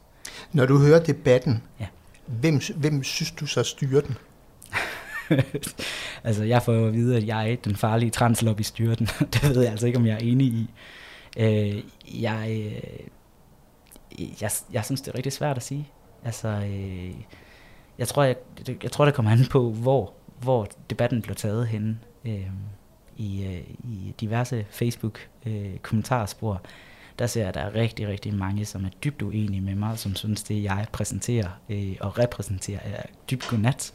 Når 0.53 0.65
du 0.65 0.77
hører 0.77 1.03
debatten, 1.03 1.63
ja. 1.79 1.87
hvem, 2.25 2.61
hvem 2.75 3.03
synes 3.03 3.31
du 3.31 3.45
så 3.45 3.63
styrer 3.63 4.01
den? 4.01 4.17
altså, 6.23 6.43
jeg 6.43 6.63
får 6.63 6.73
jo 6.73 6.87
at 6.87 6.93
vide, 6.93 7.17
at 7.17 7.27
jeg 7.27 7.51
er 7.51 7.55
den 7.55 7.75
farlige 7.75 8.09
translobby 8.09 8.61
styrer 8.61 8.95
den. 8.95 9.07
det 9.33 9.43
ved 9.55 9.61
jeg 9.61 9.71
altså 9.71 9.87
ikke, 9.87 9.99
om 9.99 10.05
jeg 10.05 10.13
er 10.13 10.17
enig 10.17 10.47
i. 10.47 10.69
Øh, 11.37 11.83
jeg, 12.21 12.47
øh, 12.49 12.81
jeg, 14.41 14.51
jeg 14.73 14.85
synes, 14.85 15.01
det 15.01 15.11
er 15.11 15.15
rigtig 15.15 15.33
svært 15.33 15.57
at 15.57 15.63
sige. 15.63 15.89
Altså, 16.25 16.47
øh, 16.47 17.13
jeg 17.97 18.07
tror, 18.07 18.23
jeg, 18.23 18.35
jeg 18.83 18.91
tror, 18.91 19.05
det 19.05 19.13
kommer 19.13 19.31
an 19.31 19.45
på, 19.51 19.71
hvor, 19.71 20.13
hvor 20.41 20.67
debatten 20.89 21.21
blev 21.21 21.35
taget 21.35 21.67
hen 21.67 21.99
øh, 22.25 22.47
i, 23.17 23.43
øh, 23.45 23.61
i 23.83 24.13
diverse 24.19 24.65
Facebook-kommentarspor. 24.69 26.53
Øh, 26.53 26.59
der 27.19 27.27
ser 27.27 27.41
jeg, 27.41 27.47
at 27.47 27.53
der 27.53 27.61
er 27.61 27.75
rigtig, 27.75 28.07
rigtig 28.07 28.33
mange, 28.33 28.65
som 28.65 28.85
er 28.85 28.89
dybt 29.03 29.21
uenige 29.21 29.61
med 29.61 29.75
mig, 29.75 29.99
som 29.99 30.15
synes, 30.15 30.43
det 30.43 30.63
jeg 30.63 30.85
præsenterer 30.91 31.49
øh, 31.69 31.95
og 31.99 32.19
repræsenterer 32.19 32.79
er 32.79 33.01
dybt 33.31 33.47
godnat. 33.49 33.93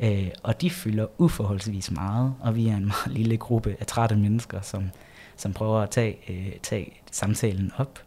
Øh, 0.00 0.28
og 0.42 0.60
de 0.60 0.70
fylder 0.70 1.06
uforholdsvis 1.18 1.90
meget, 1.90 2.34
og 2.40 2.56
vi 2.56 2.68
er 2.68 2.76
en 2.76 2.86
meget 2.86 3.12
lille 3.12 3.36
gruppe 3.36 3.76
af 3.80 3.86
trætte 3.86 4.16
mennesker, 4.16 4.60
som, 4.60 4.90
som 5.36 5.52
prøver 5.52 5.80
at 5.80 5.90
tage, 5.90 6.18
øh, 6.28 6.52
tage 6.62 6.92
samtalen 7.10 7.72
op. 7.76 8.02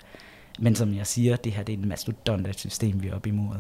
Men 0.60 0.76
som 0.76 0.94
jeg 0.94 1.08
siger, 1.08 1.36
det 1.36 1.52
her 1.52 1.64
det 1.64 1.74
er 1.74 1.78
et 1.78 1.88
mastodont 1.88 2.60
system, 2.60 3.04
vi 3.04 3.08
er 3.08 3.16
oppe 3.16 3.30
imod. 3.30 3.56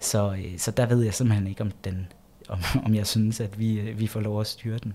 Så, 0.00 0.32
øh, 0.32 0.58
så 0.58 0.70
der 0.70 0.86
ved 0.86 1.02
jeg 1.02 1.14
simpelthen 1.14 1.46
ikke, 1.46 1.62
om, 1.62 1.70
den, 1.84 2.06
om, 2.48 2.58
om 2.84 2.94
jeg 2.94 3.06
synes, 3.06 3.40
at 3.40 3.58
vi, 3.58 3.80
øh, 3.80 3.98
vi 3.98 4.06
får 4.06 4.20
lov 4.20 4.40
at 4.40 4.46
styre 4.46 4.78
den. 4.78 4.94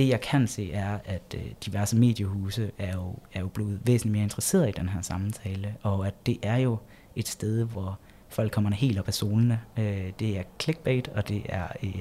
Det 0.00 0.08
jeg 0.08 0.20
kan 0.20 0.46
se 0.46 0.72
er, 0.72 0.98
at 1.04 1.34
øh, 1.36 1.42
diverse 1.66 1.96
mediehuse 1.96 2.70
er 2.78 2.92
jo, 2.92 3.14
er 3.32 3.40
jo 3.40 3.48
blevet 3.48 3.80
væsentligt 3.84 4.12
mere 4.12 4.22
interesseret 4.22 4.68
i 4.68 4.72
den 4.72 4.88
her 4.88 5.02
samtale, 5.02 5.74
og 5.82 6.06
at 6.06 6.26
det 6.26 6.38
er 6.42 6.56
jo 6.56 6.78
et 7.16 7.28
sted, 7.28 7.64
hvor 7.64 7.98
folk 8.28 8.52
kommer 8.52 8.70
helt 8.70 8.98
op 8.98 9.08
af 9.08 9.14
solene. 9.14 9.60
Øh, 9.78 10.12
det 10.18 10.38
er 10.38 10.42
clickbait, 10.60 11.08
og 11.08 11.28
det 11.28 11.42
er, 11.48 11.66
øh, 11.82 11.94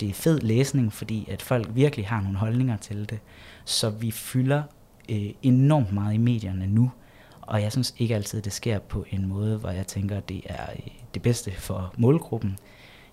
det 0.00 0.08
er 0.08 0.12
fed 0.12 0.40
læsning, 0.40 0.92
fordi 0.92 1.28
at 1.30 1.42
folk 1.42 1.68
virkelig 1.74 2.06
har 2.06 2.20
nogle 2.20 2.38
holdninger 2.38 2.76
til 2.76 3.10
det. 3.10 3.18
Så 3.64 3.90
vi 3.90 4.10
fylder 4.10 4.62
øh, 5.08 5.30
enormt 5.42 5.92
meget 5.92 6.14
i 6.14 6.18
medierne 6.18 6.66
nu, 6.66 6.90
og 7.40 7.62
jeg 7.62 7.72
synes 7.72 7.94
ikke 7.98 8.14
altid, 8.14 8.42
det 8.42 8.52
sker 8.52 8.78
på 8.78 9.04
en 9.10 9.26
måde, 9.26 9.58
hvor 9.58 9.70
jeg 9.70 9.86
tænker, 9.86 10.16
at 10.16 10.28
det 10.28 10.42
er 10.44 10.70
øh, 10.70 10.86
det 11.14 11.22
bedste 11.22 11.50
for 11.50 11.94
målgruppen. 11.98 12.58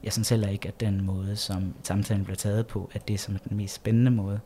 Jeg 0.03 0.13
synes 0.13 0.29
heller 0.29 0.49
ikke, 0.49 0.67
at 0.67 0.79
den 0.79 1.05
måde, 1.05 1.35
som 1.35 1.73
samtalen 1.83 2.23
bliver 2.23 2.37
taget 2.37 2.67
på, 2.67 2.89
at 2.93 3.07
det 3.07 3.13
er 3.13 3.17
som 3.17 3.37
den 3.49 3.57
mest 3.57 3.75
spændende 3.75 4.11
måde. 4.11 4.39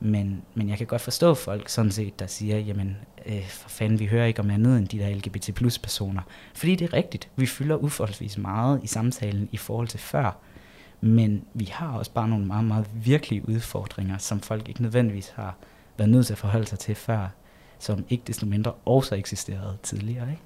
Men, 0.00 0.42
men 0.54 0.68
jeg 0.68 0.78
kan 0.78 0.86
godt 0.86 1.02
forstå 1.02 1.34
folk 1.34 1.68
sådan 1.68 1.90
set, 1.90 2.18
der 2.18 2.26
siger, 2.26 2.58
jamen 2.58 2.96
øh, 3.26 3.48
for 3.48 3.68
fanden, 3.68 3.98
vi 3.98 4.06
hører 4.06 4.26
ikke 4.26 4.40
om 4.40 4.50
andet 4.50 4.78
end 4.78 4.88
de 4.88 4.98
der 4.98 5.14
LGBT 5.14 5.54
plus 5.54 5.78
personer. 5.78 6.22
Fordi 6.54 6.74
det 6.74 6.84
er 6.84 6.92
rigtigt, 6.92 7.28
vi 7.36 7.46
fylder 7.46 7.76
uforholdsvis 7.76 8.38
meget 8.38 8.80
i 8.82 8.86
samtalen 8.86 9.48
i 9.52 9.56
forhold 9.56 9.88
til 9.88 10.00
før. 10.00 10.38
Men 11.00 11.44
vi 11.54 11.64
har 11.64 11.98
også 11.98 12.10
bare 12.10 12.28
nogle 12.28 12.46
meget, 12.46 12.64
meget 12.64 12.86
virkelige 12.94 13.48
udfordringer, 13.48 14.18
som 14.18 14.40
folk 14.40 14.68
ikke 14.68 14.82
nødvendigvis 14.82 15.28
har 15.28 15.56
været 15.98 16.10
nødt 16.10 16.26
til 16.26 16.34
at 16.34 16.38
forholde 16.38 16.66
sig 16.66 16.78
til 16.78 16.94
før, 16.94 17.28
som 17.78 18.04
ikke 18.08 18.24
desto 18.26 18.46
mindre 18.46 18.72
også 18.72 19.14
eksisterede 19.14 19.76
tidligere. 19.82 20.30
Ikke? 20.30 20.42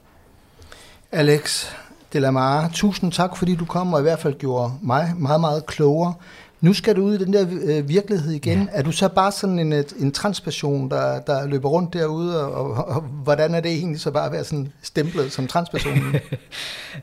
Alex 1.12 1.72
Delamare, 2.12 2.70
tusind 2.72 3.12
tak, 3.12 3.36
fordi 3.36 3.54
du 3.54 3.64
kom 3.64 3.92
og 3.92 4.00
i 4.00 4.02
hvert 4.02 4.18
fald 4.18 4.38
gjorde 4.38 4.72
mig 4.82 5.12
meget, 5.16 5.40
meget 5.40 5.66
klogere. 5.66 6.14
Nu 6.60 6.72
skal 6.72 6.96
du 6.96 7.02
ud 7.02 7.14
i 7.14 7.24
den 7.24 7.32
der 7.32 7.46
øh, 7.62 7.88
virkelighed 7.88 8.32
igen. 8.32 8.58
Ja. 8.58 8.66
Er 8.72 8.82
du 8.82 8.92
så 8.92 9.08
bare 9.08 9.32
sådan 9.32 9.58
en, 9.58 9.84
en 9.98 10.12
transperson, 10.12 10.90
der, 10.90 11.20
der 11.20 11.46
løber 11.46 11.68
rundt 11.68 11.92
derude, 11.92 12.44
og, 12.44 12.72
og, 12.72 12.84
og 12.88 13.00
hvordan 13.00 13.54
er 13.54 13.60
det 13.60 13.72
egentlig 13.72 14.00
så 14.00 14.10
bare 14.10 14.26
at 14.26 14.32
være 14.32 14.44
sådan 14.44 14.72
stemplet 14.82 15.32
som 15.32 15.46
transperson? 15.46 15.92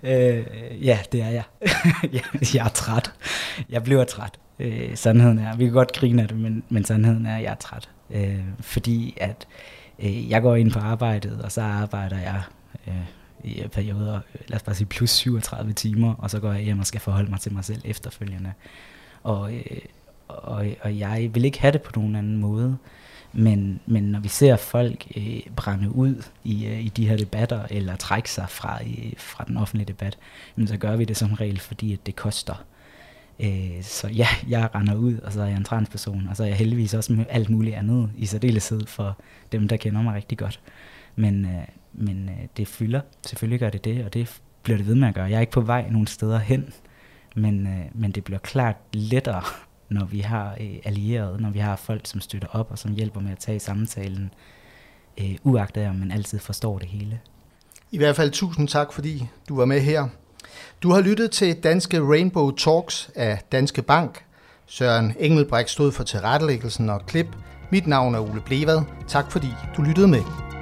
øh, 0.04 0.46
ja, 0.82 1.00
det 1.12 1.22
er 1.22 1.30
jeg. 1.30 1.43
jeg 2.54 2.65
er 2.65 2.70
træt. 2.74 3.12
Jeg 3.70 3.84
bliver 3.84 4.04
træt. 4.04 4.39
Øh, 4.60 4.96
sandheden 4.96 5.39
er, 5.39 5.56
vi 5.56 5.63
kan 5.63 5.74
godt 5.74 5.93
grine 5.93 6.22
af 6.22 6.28
det, 6.28 6.38
men, 6.38 6.63
men 6.70 6.86
sandheden 6.86 7.26
er, 7.26 7.36
at 7.36 7.43
jeg 7.43 7.52
er 7.52 7.56
træt. 7.56 7.89
Øh, 8.12 8.39
fordi 8.60 9.17
at 9.22 9.48
øh, 10.00 10.30
jeg 10.30 10.41
går 10.41 10.56
ind 10.56 10.72
på 10.72 10.80
arbejdet, 10.80 11.41
og 11.43 11.52
så 11.52 11.62
arbejder 11.62 12.17
jeg 12.17 12.41
øh, 12.88 12.93
i 13.43 13.62
øh, 13.62 13.69
perioder, 13.69 14.19
lad 14.47 14.56
os 14.56 14.63
bare 14.63 14.76
sige 14.76 14.88
plus 14.88 15.10
37 15.10 15.73
timer, 15.73 16.13
og 16.13 16.30
så 16.30 16.39
går 16.39 16.52
jeg 16.52 16.62
hjem 16.62 16.80
og 16.80 16.86
skal 16.86 17.02
forholde 17.02 17.30
mig 17.30 17.39
til 17.39 17.54
mig 17.54 17.65
selv 17.65 17.82
efterfølgende. 17.86 18.54
Og, 19.23 19.54
øh, 19.54 19.82
og, 20.28 20.65
og 20.82 21.00
jeg 21.00 21.30
vil 21.34 21.45
ikke 21.45 21.62
have 21.62 21.71
det 21.71 21.82
på 21.82 21.91
nogen 21.95 22.15
anden 22.15 22.38
måde. 22.38 22.78
Men, 23.34 23.80
men 23.86 24.04
når 24.04 24.19
vi 24.19 24.28
ser 24.28 24.56
folk 24.56 25.08
øh, 25.17 25.39
brænde 25.56 25.95
ud 25.95 26.23
i, 26.43 26.65
øh, 26.65 26.86
i 26.86 26.89
de 26.89 27.08
her 27.08 27.17
debatter, 27.17 27.65
eller 27.69 27.95
trække 27.95 28.32
sig 28.32 28.50
fra, 28.50 28.80
øh, 28.84 29.13
fra 29.17 29.43
den 29.47 29.58
offentlige 29.58 29.88
debat, 29.88 30.17
jamen, 30.58 30.67
så 30.67 30.78
gør 30.78 30.95
vi 30.95 31.06
det 31.06 31.17
som 31.17 31.34
regel, 31.34 31.60
fordi 31.60 31.93
at 31.93 32.06
det 32.06 32.15
koster. 32.15 32.65
Øh, 33.39 33.84
så 33.84 34.08
ja, 34.08 34.28
jeg 34.50 34.69
render 34.76 34.95
ud, 34.95 35.17
og 35.17 35.34
så 35.34 35.41
er 35.41 35.45
jeg 35.45 35.58
en 35.58 35.63
transperson, 35.63 36.28
og 36.30 36.36
så 36.36 36.43
er 36.43 36.47
jeg 36.47 36.58
heldigvis 36.58 36.93
også 36.93 37.13
med 37.13 37.26
alt 37.30 37.50
muligt 37.50 37.76
andet, 37.76 38.12
i 38.17 38.26
særdeleshed 38.26 38.86
for 38.86 39.17
dem, 39.52 39.67
der 39.67 39.78
kender 39.78 40.02
mig 40.02 40.15
rigtig 40.15 40.38
godt. 40.38 40.60
Men, 41.17 41.45
øh, 41.45 41.67
men 41.93 42.30
øh, 42.30 42.47
det 42.58 42.67
fylder, 42.67 43.01
selvfølgelig 43.25 43.60
gør 43.60 43.69
det 43.69 43.86
det, 43.86 44.06
og 44.06 44.13
det 44.13 44.41
bliver 44.63 44.77
det 44.77 44.88
ved 44.88 44.95
med 44.95 45.08
at 45.08 45.13
gøre. 45.13 45.25
Jeg 45.25 45.36
er 45.36 45.41
ikke 45.41 45.51
på 45.51 45.62
vej 45.62 45.89
nogen 45.89 46.08
steder 46.08 46.39
hen, 46.39 46.73
men, 47.36 47.67
øh, 47.67 47.86
men 47.93 48.12
det 48.12 48.23
bliver 48.23 48.39
klart 48.39 48.75
lettere, 48.93 49.43
når 49.89 50.06
vi 50.06 50.19
har 50.19 50.58
øh, 50.60 50.75
allierede, 50.84 51.41
når 51.41 51.49
vi 51.49 51.60
har 51.60 51.75
folk, 51.75 52.01
som 52.08 52.21
støtter 52.21 52.47
op 52.47 52.71
og 52.71 52.77
som 52.77 52.91
hjælper 52.91 53.21
med 53.21 53.32
at 53.32 53.38
tage 53.38 53.60
samtalen, 53.60 54.34
øh, 55.21 55.36
uagtet 55.43 55.88
om 55.88 55.95
man 55.95 56.12
altid 56.12 56.39
forstår 56.39 56.80
det 56.80 56.88
hele. 56.88 57.19
I 57.91 57.97
hvert 57.97 58.15
fald 58.15 58.32
tusind 58.32 58.67
tak, 58.67 58.93
fordi 58.93 59.27
du 59.49 59.56
var 59.56 59.65
med 59.65 59.82
her. 59.82 60.08
Du 60.84 60.91
har 60.91 61.01
lyttet 61.01 61.32
til 61.32 61.63
Danske 61.63 61.99
Rainbow 62.01 62.51
Talks 62.51 63.10
af 63.15 63.41
Danske 63.51 63.82
Bank. 63.82 64.23
Søren 64.65 65.13
Engelbrecht 65.19 65.69
stod 65.69 65.91
for 65.91 66.03
tilrettelæggelsen 66.03 66.89
og 66.89 67.06
klip. 67.06 67.27
Mit 67.71 67.88
navn 67.88 68.15
er 68.15 68.19
Ole 68.19 68.41
Blevad. 68.45 68.82
Tak 69.08 69.32
fordi 69.32 69.47
du 69.77 69.82
lyttede 69.82 70.08
med. 70.08 70.57